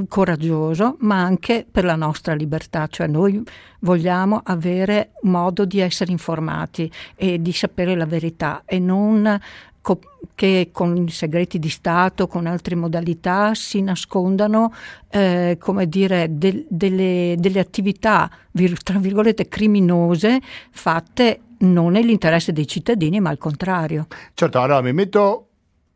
[0.09, 3.43] coraggioso, ma anche per la nostra libertà, cioè noi
[3.81, 9.39] vogliamo avere modo di essere informati e di sapere la verità e non
[9.81, 10.01] co-
[10.35, 14.73] che con i segreti di Stato, con altre modalità si nascondano,
[15.11, 22.67] eh, come dire, del- delle, delle attività, vir- tra virgolette, criminose fatte non nell'interesse dei
[22.67, 24.07] cittadini, ma al contrario.
[24.35, 25.49] Certo, allora mi metto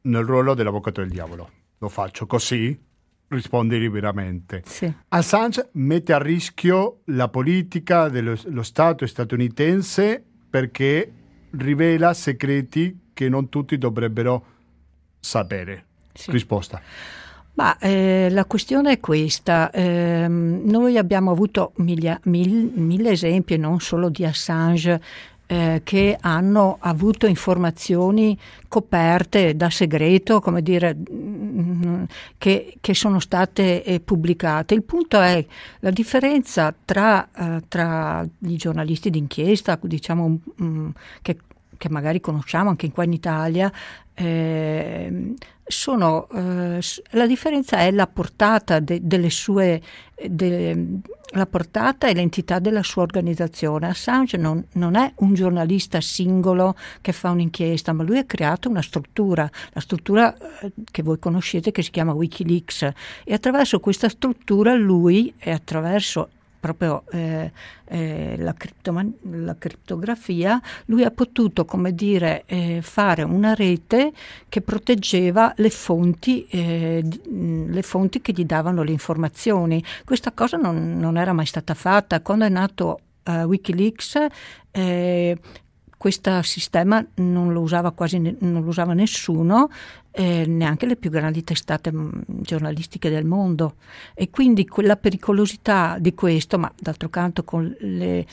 [0.03, 1.51] nel ruolo dell'avvocato del diavolo.
[1.79, 2.79] Lo faccio così,
[3.29, 4.63] rispondi liberamente.
[4.67, 4.93] Sì.
[5.09, 11.13] Assange mette a rischio la politica dello lo Stato statunitense perché
[11.53, 14.45] rivela segreti che non tutti dovrebbero
[15.21, 15.85] sapere.
[16.13, 16.31] Sì.
[16.31, 16.81] Risposta.
[17.55, 23.79] Ma eh, la questione è questa, ehm, noi abbiamo avuto miglia- mil- mille esempi, non
[23.79, 25.01] solo di Assange,
[25.47, 28.37] eh, che hanno avuto informazioni
[28.67, 32.05] coperte da segreto, come dire, mm,
[32.39, 34.75] che, che sono state eh, pubblicate.
[34.75, 35.45] Il punto è
[35.81, 40.89] la differenza tra, eh, tra i giornalisti d'inchiesta, diciamo, mm,
[41.23, 41.37] che
[41.77, 43.73] che magari conosciamo anche qua in Italia,
[44.15, 45.35] eh,
[45.67, 49.81] sono, eh, la differenza è la portata de, delle sue,
[50.29, 51.01] de,
[51.31, 53.89] la portata e l'entità della sua organizzazione.
[53.89, 58.83] Assange non, non, è un giornalista singolo che fa un'inchiesta, ma lui ha creato una
[58.83, 62.83] struttura, la struttura eh, che voi conoscete che si chiama Wikileaks
[63.25, 66.29] e attraverso questa struttura lui e attraverso
[66.65, 67.53] proprio eh,
[67.85, 74.15] eh, la, criptoman- la, criptografia, lui ha potuto, come dire, eh, fare una rete
[74.49, 79.85] che proteggeva le fonti, eh, di, le fonti, che gli davano le informazioni.
[80.07, 82.23] Questa cosa non, non era mai stata fatta.
[82.23, 84.27] Quando è nato uh, Wikileaks,
[84.71, 85.39] eh,
[86.05, 89.71] questo sistema non lo usava quasi non lo usava nessuno,
[90.11, 93.77] eh, neanche le più grandi testate mm, giornalistiche del mondo.
[94.13, 97.43] E quindi quella pericolosità di questo, ma d'altro canto
[97.79, 98.27] le,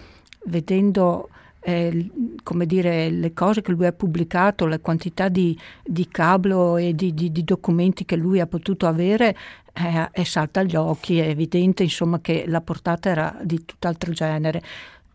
[0.47, 1.29] vedendo
[1.61, 2.09] eh,
[2.43, 7.13] come dire, le cose che lui ha pubblicato, la quantità di, di cablo e di,
[7.13, 9.33] di, di, documenti che lui ha potuto avere,
[10.11, 14.61] eh, salta agli occhi, è evidente insomma, che la portata era di tutt'altro genere.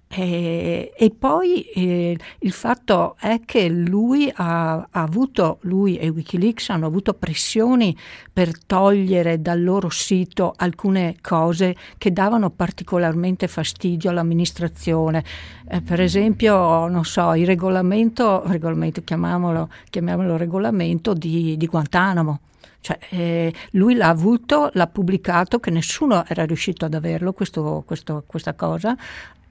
[0.09, 6.71] E, e poi eh, il fatto è che lui ha, ha, avuto, lui e Wikileaks
[6.71, 7.95] hanno avuto pressioni
[8.33, 15.25] per togliere dal loro sito alcune cose che davano particolarmente fastidio all'amministrazione.
[15.69, 22.41] Eh, per esempio, non so, il regolamento, regolamento chiamiamolo, chiamiamolo regolamento di, di Guantanamo.
[22.87, 28.23] Cioè, eh, lui l'ha avuto, l'ha pubblicato, che nessuno era riuscito ad averlo, questo, questo,
[28.25, 28.97] questa cosa,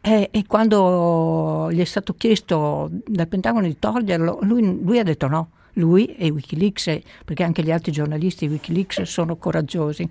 [0.07, 5.27] e, e, quando gli è stato chiesto dal Pentagono di toglierlo, lui, lui ha detto
[5.27, 10.07] no, lui e Wikileaks, perché anche gli altri giornalisti di Wikileaks sono coraggiosi.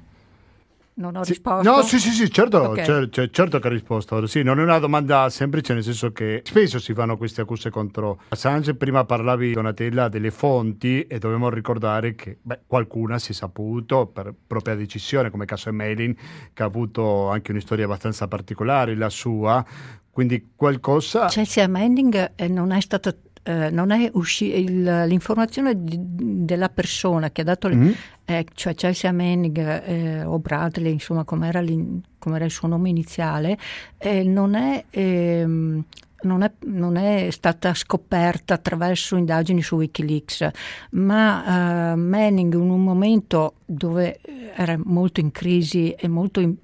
[0.96, 1.68] Non ho risposto?
[1.68, 2.84] No, sì, sì, sì, certo, okay.
[2.84, 4.24] cer- cer- certo che ho risposto.
[4.26, 8.20] Sì, non è una domanda semplice, nel senso che spesso si fanno queste accuse contro
[8.28, 8.76] Assange.
[8.76, 14.32] Prima parlavi, Donatella, delle fonti e dobbiamo ricordare che beh, qualcuna si è saputo per
[14.46, 16.14] propria decisione, come caso Emelin,
[16.52, 19.64] che ha avuto anche una storia abbastanza particolare, la sua.
[20.10, 21.26] Quindi qualcosa...
[21.26, 23.16] Chelsea Manning eh, non è stato
[23.46, 27.92] eh, non è uscita l'informazione di, della persona che ha dato, mm-hmm.
[28.24, 33.58] Eh, cioè Chelsea Manning eh, o Bradley, insomma, come era, il suo nome iniziale,
[33.98, 35.84] eh, non è ehm,
[36.22, 40.48] non è, non è, stata scoperta attraverso indagini su Wikileaks,
[40.92, 44.20] ma uh, Manning in un momento dove
[44.54, 46.54] era molto in crisi e molto in,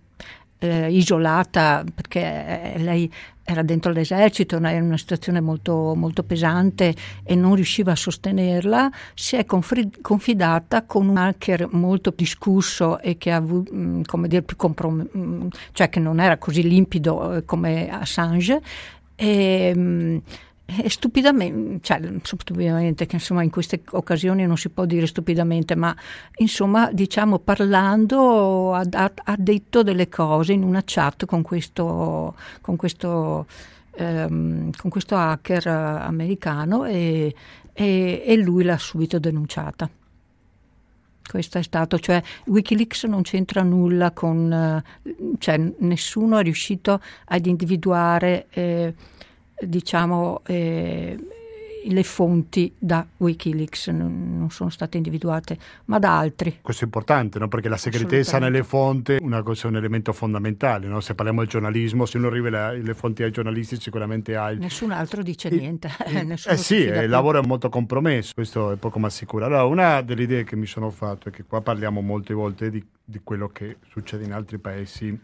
[0.61, 3.11] eh, isolata perché lei
[3.53, 8.91] era dentro l'esercito, era in una situazione molto, molto pesante e non riusciva a sostenerla,
[9.15, 15.49] si è confidata con un hacker molto discusso e che ha come dire, più comprom-
[15.73, 18.61] cioè che non era così limpido eh, come Assange.
[19.15, 20.23] E
[20.89, 25.95] stupidamente, cioè stupidamente, che insomma in queste occasioni non si può dire stupidamente, ma
[26.37, 32.77] insomma diciamo parlando ha, ha, ha detto delle cose in una chat con questo, con
[32.77, 33.47] questo,
[33.97, 37.35] ehm, con questo hacker americano e,
[37.73, 39.89] e, e lui l'ha subito denunciata.
[41.31, 44.83] Questo è stato, cioè Wikileaks non c'entra nulla con,
[45.39, 48.95] cioè nessuno è riuscito ad individuare eh,
[49.61, 51.19] diciamo, eh,
[51.85, 56.59] le fonti da Wikileaks non, non, sono state individuate, ma da altri.
[56.61, 57.49] Questo è importante, no?
[57.49, 60.87] perché la segretezza nelle fonti una cosa, è un elemento fondamentale.
[60.87, 61.01] No?
[61.01, 64.59] Se parliamo del giornalismo, se uno rivela le fonti ai giornalisti, sicuramente hai...
[64.59, 65.89] Nessun altro dice e, niente.
[66.11, 69.47] E, eh sì, il lavoro è molto compromesso, questo è poco ma sicuro.
[69.47, 72.85] Allora, una delle idee che mi sono fatto è che qua parliamo molte volte di,
[73.03, 75.19] di quello che succede in altri paesi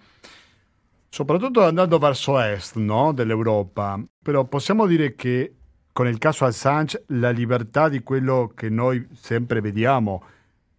[1.16, 3.10] soprattutto andando verso est no?
[3.14, 5.54] dell'Europa, però possiamo dire che
[5.90, 10.22] con il caso Assange la libertà di quello che noi sempre vediamo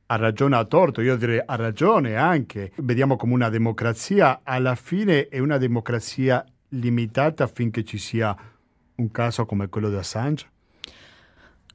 [0.05, 5.27] ha ragione a torto, io direi ha ragione anche, vediamo come una democrazia, alla fine
[5.27, 8.37] è una democrazia limitata affinché ci sia
[8.93, 10.45] un caso come quello di Assange?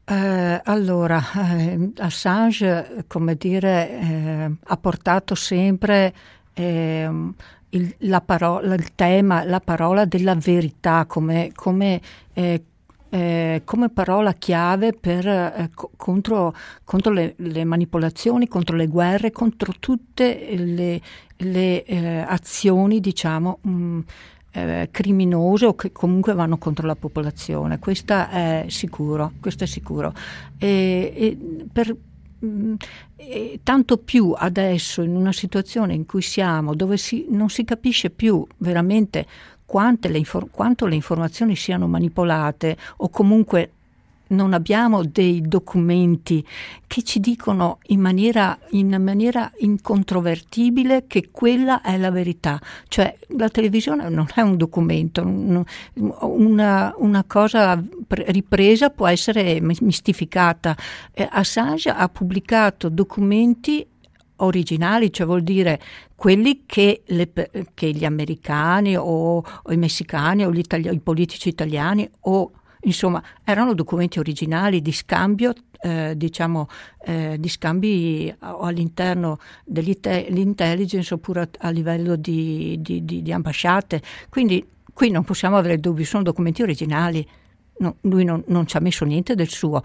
[0.04, 6.14] Eh, allora, eh, Assange, come dire, eh, ha portato sempre
[6.54, 7.34] ehm,
[7.72, 12.00] il, la parola, il tema, la parola della verità come, come,
[12.32, 12.64] eh,
[13.10, 16.54] eh, come parola chiave per, eh, contro,
[16.84, 21.00] contro le, le, manipolazioni, contro le guerre, contro tutte le,
[21.36, 24.00] le eh, azioni, diciamo, mh, mm,
[24.52, 27.78] eh, criminose o che comunque vanno contro la popolazione.
[27.78, 30.12] Questo è sicuro, questo è sicuro.
[30.58, 31.38] E, e
[31.72, 31.96] per,
[32.44, 32.74] mm,
[33.28, 38.10] e tanto più adesso in una situazione in cui siamo, dove si, non si capisce
[38.10, 39.26] più veramente
[40.08, 40.18] le
[40.50, 43.70] quanto le informazioni siano manipolate o comunque
[44.32, 46.44] non abbiamo dei documenti
[46.86, 52.60] che ci dicono in maniera, in maniera, incontrovertibile che quella è la verità.
[52.88, 60.76] Cioè la televisione non è un documento, una, una cosa ripresa può essere mistificata.
[61.12, 63.86] Eh, Assange ha pubblicato documenti
[64.36, 65.80] originali, cioè vuol dire
[66.14, 67.32] quelli che, le,
[67.74, 72.52] che gli americani o, o, i messicani o itali- i politici italiani o
[72.82, 76.68] Insomma, erano documenti originali di scambio, eh, diciamo,
[77.04, 84.02] eh, di scambi all'interno dell'intelligence oppure a, livello di, di, di, di, ambasciate.
[84.28, 87.26] Quindi qui non possiamo avere dubbi, sono documenti originali.
[87.78, 89.82] No, lui non, non ci ha messo niente del suo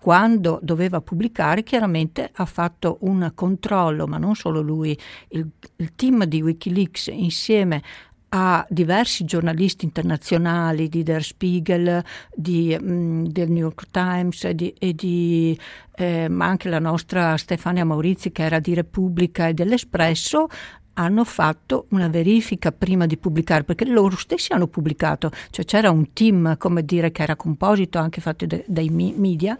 [0.00, 4.96] quando doveva pubblicare chiaramente ha fatto un controllo, ma non solo lui,
[5.30, 7.82] il, il, team di Wikileaks insieme
[8.30, 12.02] a diversi giornalisti internazionali di Der Spiegel,
[12.34, 15.58] di, mh, mm, del New York Times e di, e di
[15.96, 20.48] eh, ma anche la nostra Stefania Maurizi che era di Repubblica e dell'Espresso
[20.98, 26.12] hanno fatto una verifica prima di pubblicare, perché loro stessi hanno pubblicato, cioè c'era un
[26.12, 29.56] team, come dire, che era composito anche fatto dai media,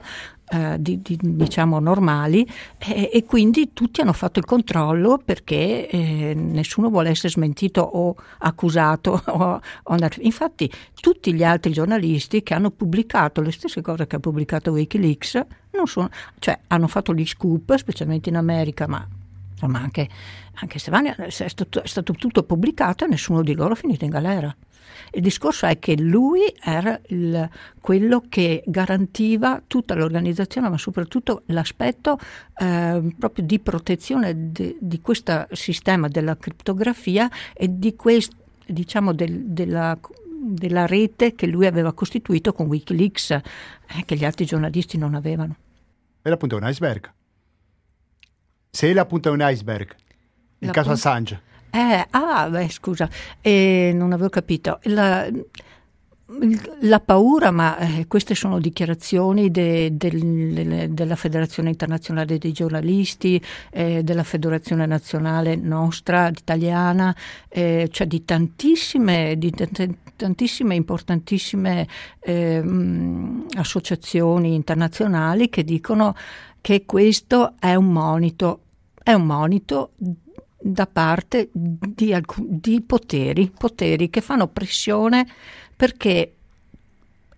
[0.50, 2.46] eh, di, di, diciamo normali,
[2.78, 8.14] e, e, quindi tutti hanno fatto il controllo perché eh, nessuno vuole essere smentito o
[8.38, 9.22] accusato.
[9.38, 10.70] O, o, infatti
[11.00, 15.46] tutti gli altri giornalisti che hanno pubblicato le stesse cose che ha pubblicato Wikileaks,
[15.84, 19.06] sono, cioè hanno fatto gli scoop, specialmente in America, ma
[19.52, 20.08] insomma anche,
[20.54, 24.10] anche Stefania, è stato, è stato tutto pubblicato e nessuno di loro è finito in
[24.10, 24.54] galera.
[25.12, 27.48] Il discorso è che lui era il,
[27.80, 32.18] quello che garantiva tutta l'organizzazione, ma soprattutto l'aspetto
[32.56, 38.32] eh, proprio di protezione de, di questo sistema della criptografia e di quest,
[38.66, 39.98] diciamo del, della,
[40.40, 43.42] della rete che lui aveva costituito con Wikileaks, eh,
[44.04, 45.56] che gli altri giornalisti non avevano.
[46.22, 47.10] Era appunto un iceberg.
[48.70, 49.94] Se la punta è un iceberg,
[50.58, 51.08] il la caso punta...
[51.08, 51.42] Assange.
[51.70, 53.08] Eh, ah, beh, scusa,
[53.40, 54.78] eh, non avevo capito.
[54.84, 55.28] La,
[56.80, 63.42] la paura, ma eh, queste sono dichiarazioni de, de, de, della Federazione Internazionale dei Giornalisti,
[63.70, 67.16] eh, della Federazione Nazionale nostra, italiana,
[67.48, 69.52] eh, cioè di tantissime, di
[70.16, 71.86] tantissime importantissime
[72.20, 76.14] ehm, associazioni internazionali che dicono
[76.60, 78.60] che questo è un monito,
[79.02, 79.92] è un monito
[80.60, 85.26] da parte di, alcun, di poteri, poteri che fanno pressione
[85.76, 86.32] perché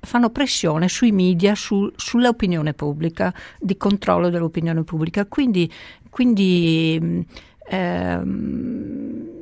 [0.01, 5.27] fanno pressione sui media, su, sull'opinione pubblica, di controllo dell'opinione pubblica.
[5.27, 5.71] Quindi,
[6.09, 7.27] quindi
[7.69, 9.40] ehm,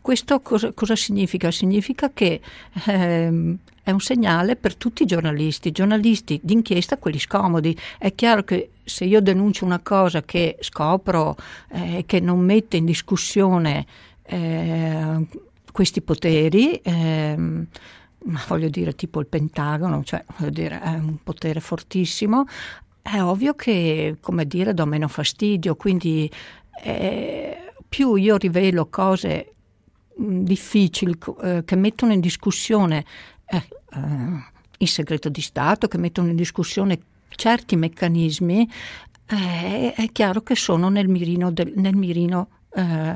[0.00, 1.50] questo cosa, cosa, significa?
[1.50, 2.40] Significa che
[2.86, 7.76] ehm, è un segnale per tutti i giornalisti, giornalisti d'inchiesta, quelli scomodi.
[7.98, 11.36] È chiaro che se io denuncio una cosa che scopro
[11.70, 13.86] eh, che non mette in discussione
[14.22, 15.26] eh,
[15.72, 22.44] questi poteri, eh, ma voglio dire tipo il Pentagono, cioè dire è un potere fortissimo,
[23.02, 26.30] è ovvio che, come dire, do meno fastidio, quindi
[26.82, 29.54] eh, più io rivelo cose
[30.20, 33.04] difficili eh, che mettono in discussione
[33.46, 33.98] eh, eh,
[34.78, 36.98] il segreto di Stato, che mettono in discussione
[37.28, 38.68] certi meccanismi,
[39.26, 43.14] eh, è chiaro che sono nel mirino, del, nel mirino eh,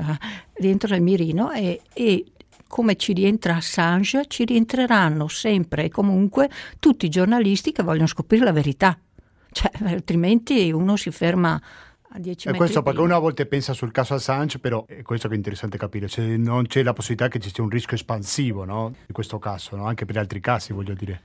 [0.53, 2.25] rientro nel mirino e, e
[2.67, 6.49] come ci rientra Assange, ci rientreranno sempre e comunque
[6.79, 8.97] tutti i giornalisti che vogliono scoprire la verità.
[9.51, 11.61] Cioè, altrimenti uno si ferma
[12.15, 15.33] a 10 e questo perché una volta pensa sul caso Assange, però è questo che
[15.33, 18.93] è interessante capire, cioè, non c'è la possibilità che ci sia un rischio espansivo no?
[19.05, 19.85] di questo caso, no?
[19.85, 21.21] anche per altri casi voglio dire.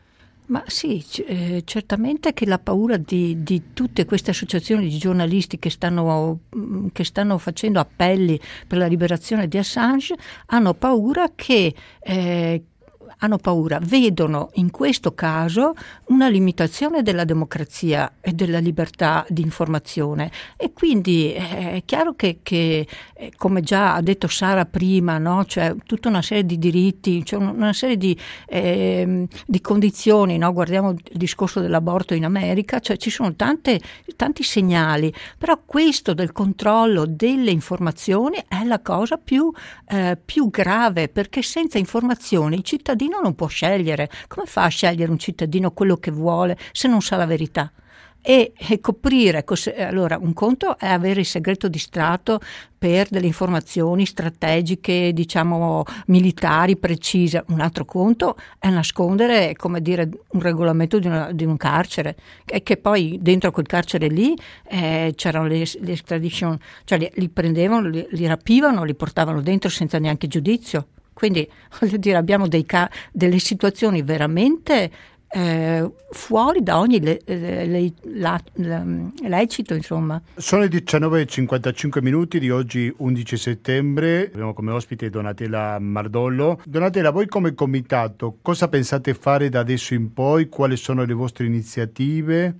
[0.47, 5.71] Ma sì, eh, certamente che la paura di, di, tutte queste associazioni di giornalisti che
[5.71, 10.17] stanno, mm, che stanno, facendo appelli per la liberazione di Assange
[10.47, 12.65] hanno paura che eh,
[13.21, 15.75] hanno paura, vedono in questo caso
[16.07, 22.39] una limitazione della democrazia e della libertà di informazione e quindi eh, è chiaro che,
[22.43, 25.45] che eh, come già ha detto Sara prima, no?
[25.45, 28.17] cioè tutta una serie di diritti, cioè una serie di,
[28.47, 30.53] eh, di condizioni, no?
[30.53, 33.81] guardiamo il discorso dell'aborto in America, cioè ci sono tante,
[34.17, 39.53] tanti segnali, però questo del controllo delle informazioni è la cosa più,
[39.89, 42.63] eh, più grave perché senza informazioni il
[43.11, 44.09] cittadino non può scegliere.
[44.29, 47.73] Come fa a scegliere un cittadino quello che vuole se non sa la verità?
[48.23, 49.45] e, e coprire.
[49.79, 52.41] Allora, un conto è avere il segreto di Stato
[52.77, 57.45] per delle informazioni strategiche, diciamo, militari precise.
[57.49, 62.63] Un altro conto è nascondere, come dire, un regolamento di, una, di un carcere e
[62.63, 64.37] che poi dentro quel carcere lì
[64.69, 69.69] eh, c'erano le, le extradition, cioè li, li prendevano, li, li, rapivano, li portavano dentro
[69.69, 70.89] senza neanche giudizio.
[71.21, 71.47] Quindi,
[71.79, 72.65] voglio dire, abbiamo dei,
[73.13, 74.91] delle situazioni veramente
[75.33, 78.41] eh, fuori da ogni le, le, la,
[79.23, 80.21] lecito, insomma.
[80.35, 84.25] Sono le 19.55 minuti di oggi, 11 settembre.
[84.33, 86.61] Abbiamo come ospite Donatella Mardollo.
[86.65, 90.49] Donatella, voi come comitato cosa pensate fare da adesso in poi?
[90.49, 92.55] Quali sono le vostre iniziative?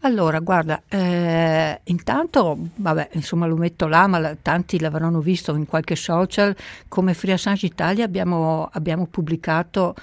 [0.00, 5.94] Allora, guarda, eh, intanto, vabbè, insomma lo metto là, ma tanti l'avranno visto in qualche
[5.94, 6.56] social,
[6.88, 9.94] come Free Assange Italia abbiamo, abbiamo pubblicato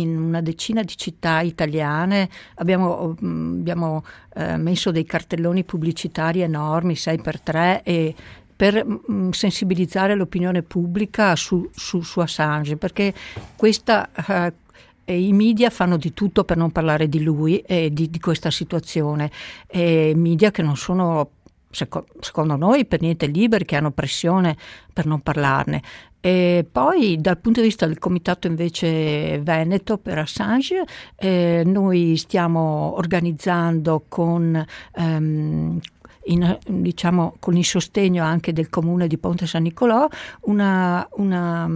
[0.00, 4.04] in una decina di città italiane, abbiamo, mm, abbiamo
[4.34, 8.14] eh, messo dei cartelloni pubblicitari enormi, 6x3, e
[8.54, 13.12] per mh, mm, sensibilizzare l'opinione pubblica su, su, su Assange, perché
[13.56, 14.10] questa,
[15.04, 18.50] eh, i media fanno di tutto per non parlare di lui e di, di questa
[18.50, 19.30] situazione,
[19.66, 21.30] e media che non sono
[21.74, 24.56] secondo noi per niente liberi, che hanno pressione
[24.92, 25.82] per non parlarne.
[26.20, 30.84] E poi dal punto di vista del comitato invece Veneto per Assange,
[31.16, 34.64] eh, noi stiamo organizzando con
[34.94, 35.80] ehm,
[36.26, 40.08] in, diciamo, con il sostegno anche del comune di Ponte San Nicolò
[40.40, 41.68] una, una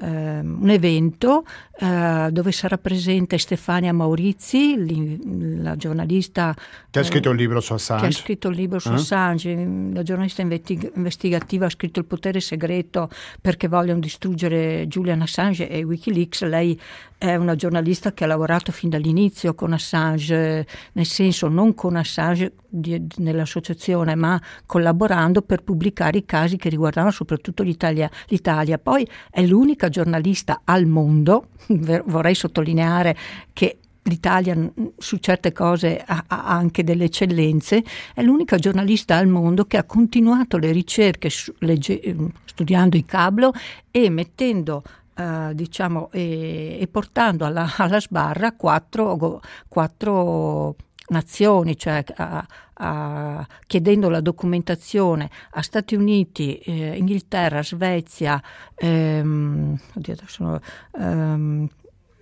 [0.00, 1.44] eh, un evento
[1.80, 6.54] eh, dove sarà presente Stefania Maurizi, la giornalista
[6.90, 8.02] che ha scritto un libro su Assange.
[8.02, 8.94] Che ha scritto un libro su eh?
[8.94, 9.54] Assange,
[9.92, 13.08] la giornalista investig- investigativa ha scritto Il potere segreto
[13.40, 16.44] perché vogliono distruggere Julian Assange e Wikileaks.
[16.44, 16.78] Lei
[17.16, 22.54] è una giornalista che ha lavorato fin dall'inizio con Assange, nel senso non con Assange
[22.68, 28.10] di, nell'associazione, ma collaborando per pubblicare i casi che riguardavano soprattutto l'Italia.
[28.28, 28.78] l'Italia.
[28.78, 33.16] Poi è l'unica giornalista al mondo, vorrei sottolineare
[33.52, 34.56] che l'Italia
[34.96, 37.84] su certe cose ha, anche delle eccellenze,
[38.14, 42.00] è l'unica giornalista al mondo che ha continuato le ricerche legge,
[42.44, 43.52] studiando i cablo
[43.90, 44.82] e mettendo
[45.18, 50.76] Uh, diciamo, e, e, portando alla, alla sbarra quattro, quattro
[51.08, 58.42] nazioni, cioè a, a, chiedendo la documentazione a Stati Uniti, eh, Inghilterra, Svezia,
[58.74, 60.60] ehm, oddio, adesso,
[60.98, 61.68] ehm,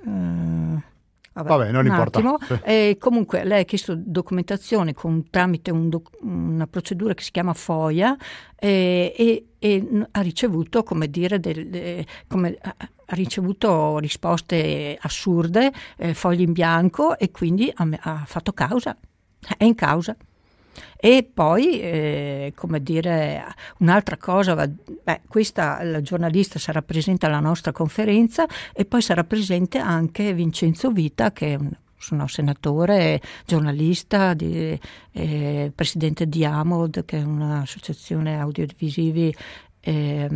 [0.04, 0.82] eh,
[1.36, 2.18] Vabbè, Vabbè, non importa.
[2.18, 2.38] Attimo.
[2.64, 7.52] E comunque lei ha chiesto documentazione con, tramite un doc, una procedura che si chiama
[7.52, 8.16] FOIA
[8.54, 16.40] e, e, e ha ricevuto, come dire, del, come, ha ricevuto risposte assurde, eh, fogli
[16.40, 18.96] in bianco e quindi ha, ha fatto causa,
[19.58, 20.16] è in causa.
[20.98, 23.44] E poi, eh, come dire,
[23.78, 29.78] un'altra cosa, beh, questa la giornalista sarà presente alla nostra conferenza e poi sarà presente
[29.78, 34.78] anche Vincenzo Vita che è un sono senatore, giornalista, di,
[35.12, 39.34] eh, presidente di AMOD, che è un'associazione audiovisivi,
[39.80, 40.28] eh,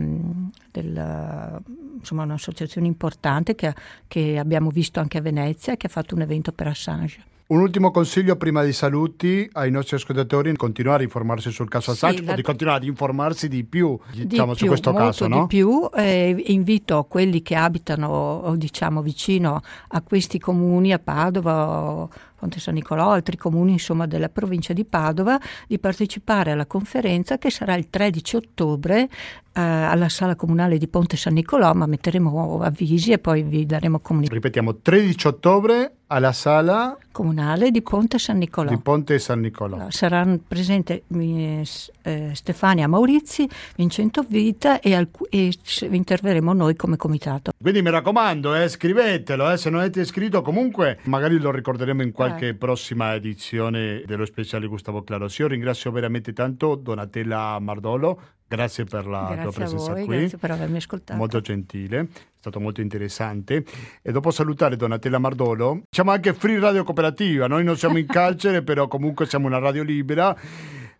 [1.98, 3.74] insomma un'associazione importante che,
[4.08, 7.24] che abbiamo visto anche a Venezia, che ha fatto un evento per Assange.
[7.50, 12.18] Un ultimo consiglio prima dei saluti ai nostri ascoltatori, continuare a informarsi sul caso Assange
[12.18, 12.32] sì, la...
[12.32, 15.26] o di continuare ad informarsi di più diciamo, di su questo caso.
[15.26, 15.40] No?
[15.40, 22.08] di più, eh, invito quelli che abitano diciamo, vicino a questi comuni, a Padova,
[22.38, 25.36] Ponte San Nicolò, altri comuni insomma, della provincia di Padova,
[25.66, 29.08] di partecipare alla conferenza che sarà il 13 ottobre
[29.52, 33.98] eh, alla sala comunale di Ponte San Nicolò, ma metteremo avvisi e poi vi daremo
[33.98, 34.40] comunicazione.
[34.40, 38.68] Ripetiamo, 13 ottobre alla sala comunale di Ponte San Nicolò.
[38.68, 39.90] Di Ponte San Nicolò.
[39.90, 45.52] Saranno presenti eh, Stefania Maurizi, Vincenzo Vita e, alc- e
[45.88, 47.52] interverremo noi come comitato.
[47.60, 52.12] Quindi mi raccomando, eh, scrivetelo, eh, se non avete scritto comunque magari lo ricorderemo in
[52.12, 52.54] qualche eh.
[52.54, 55.38] prossima edizione dello speciale Gustavo Claros.
[55.38, 58.20] Io ringrazio veramente tanto Donatella Mardolo
[58.50, 60.18] Grazie per la grazie tua presenza voi, qui.
[60.18, 61.16] Grazie per avermi ascoltato.
[61.16, 62.06] Molto gentile, è
[62.40, 63.64] stato molto interessante.
[64.02, 68.62] E dopo salutare Donatella Mardolo, siamo anche Free Radio Cooperativa, noi non siamo in carcere,
[68.62, 70.36] però comunque siamo una radio libera.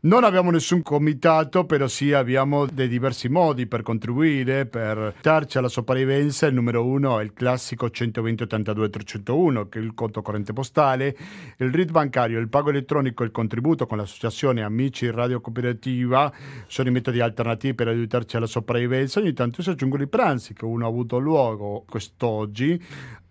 [0.02, 5.68] Non abbiamo nessun comitato, però sì abbiamo dei diversi modi per contribuire, per darci alla
[5.68, 6.47] sopravvivenza.
[6.47, 11.14] Il numero uno è il classico 120 82 301, che è il conto corrente postale,
[11.59, 16.32] il RID bancario, il pago elettronico e il contributo con l'associazione Amici Radio Cooperativa
[16.66, 19.20] sono i metodi alternativi per aiutarci alla sopravvivenza.
[19.20, 22.82] Ogni tanto si aggiungono i pranzi, che uno ha avuto luogo quest'oggi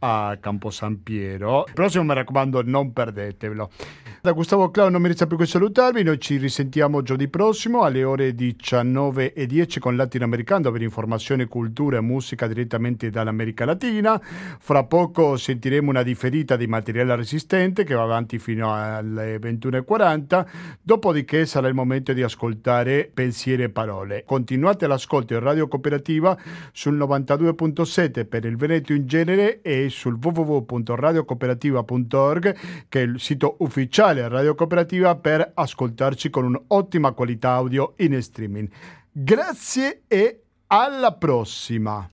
[0.02, 1.66] a Campo San Piero.
[1.66, 3.72] Il prossimo mi raccomando non perdetevelo.
[4.22, 8.04] Da Gustavo Clau non mi resta più che salutarvi, noi ci risentiamo giovedì prossimo alle
[8.04, 14.20] ore 19.10 con Latinoamericano per informazione, cultura e musica direttamente dall'America Latina.
[14.22, 20.46] Fra poco sentiremo una differita di materiale resistente che va avanti fino alle 21.40,
[20.82, 24.26] dopodiché sarà il momento di ascoltare pensieri e parole.
[24.26, 26.38] Continuate l'ascolto in Radio Cooperativa
[26.74, 32.58] sul 92.7 per il Veneto in genere e sul www.radiocooperativa.org
[32.90, 38.70] che è il sito ufficiale Radio Cooperativa per ascoltarci con un'ottima qualità audio in streaming.
[39.12, 42.10] Grazie e alla prossima!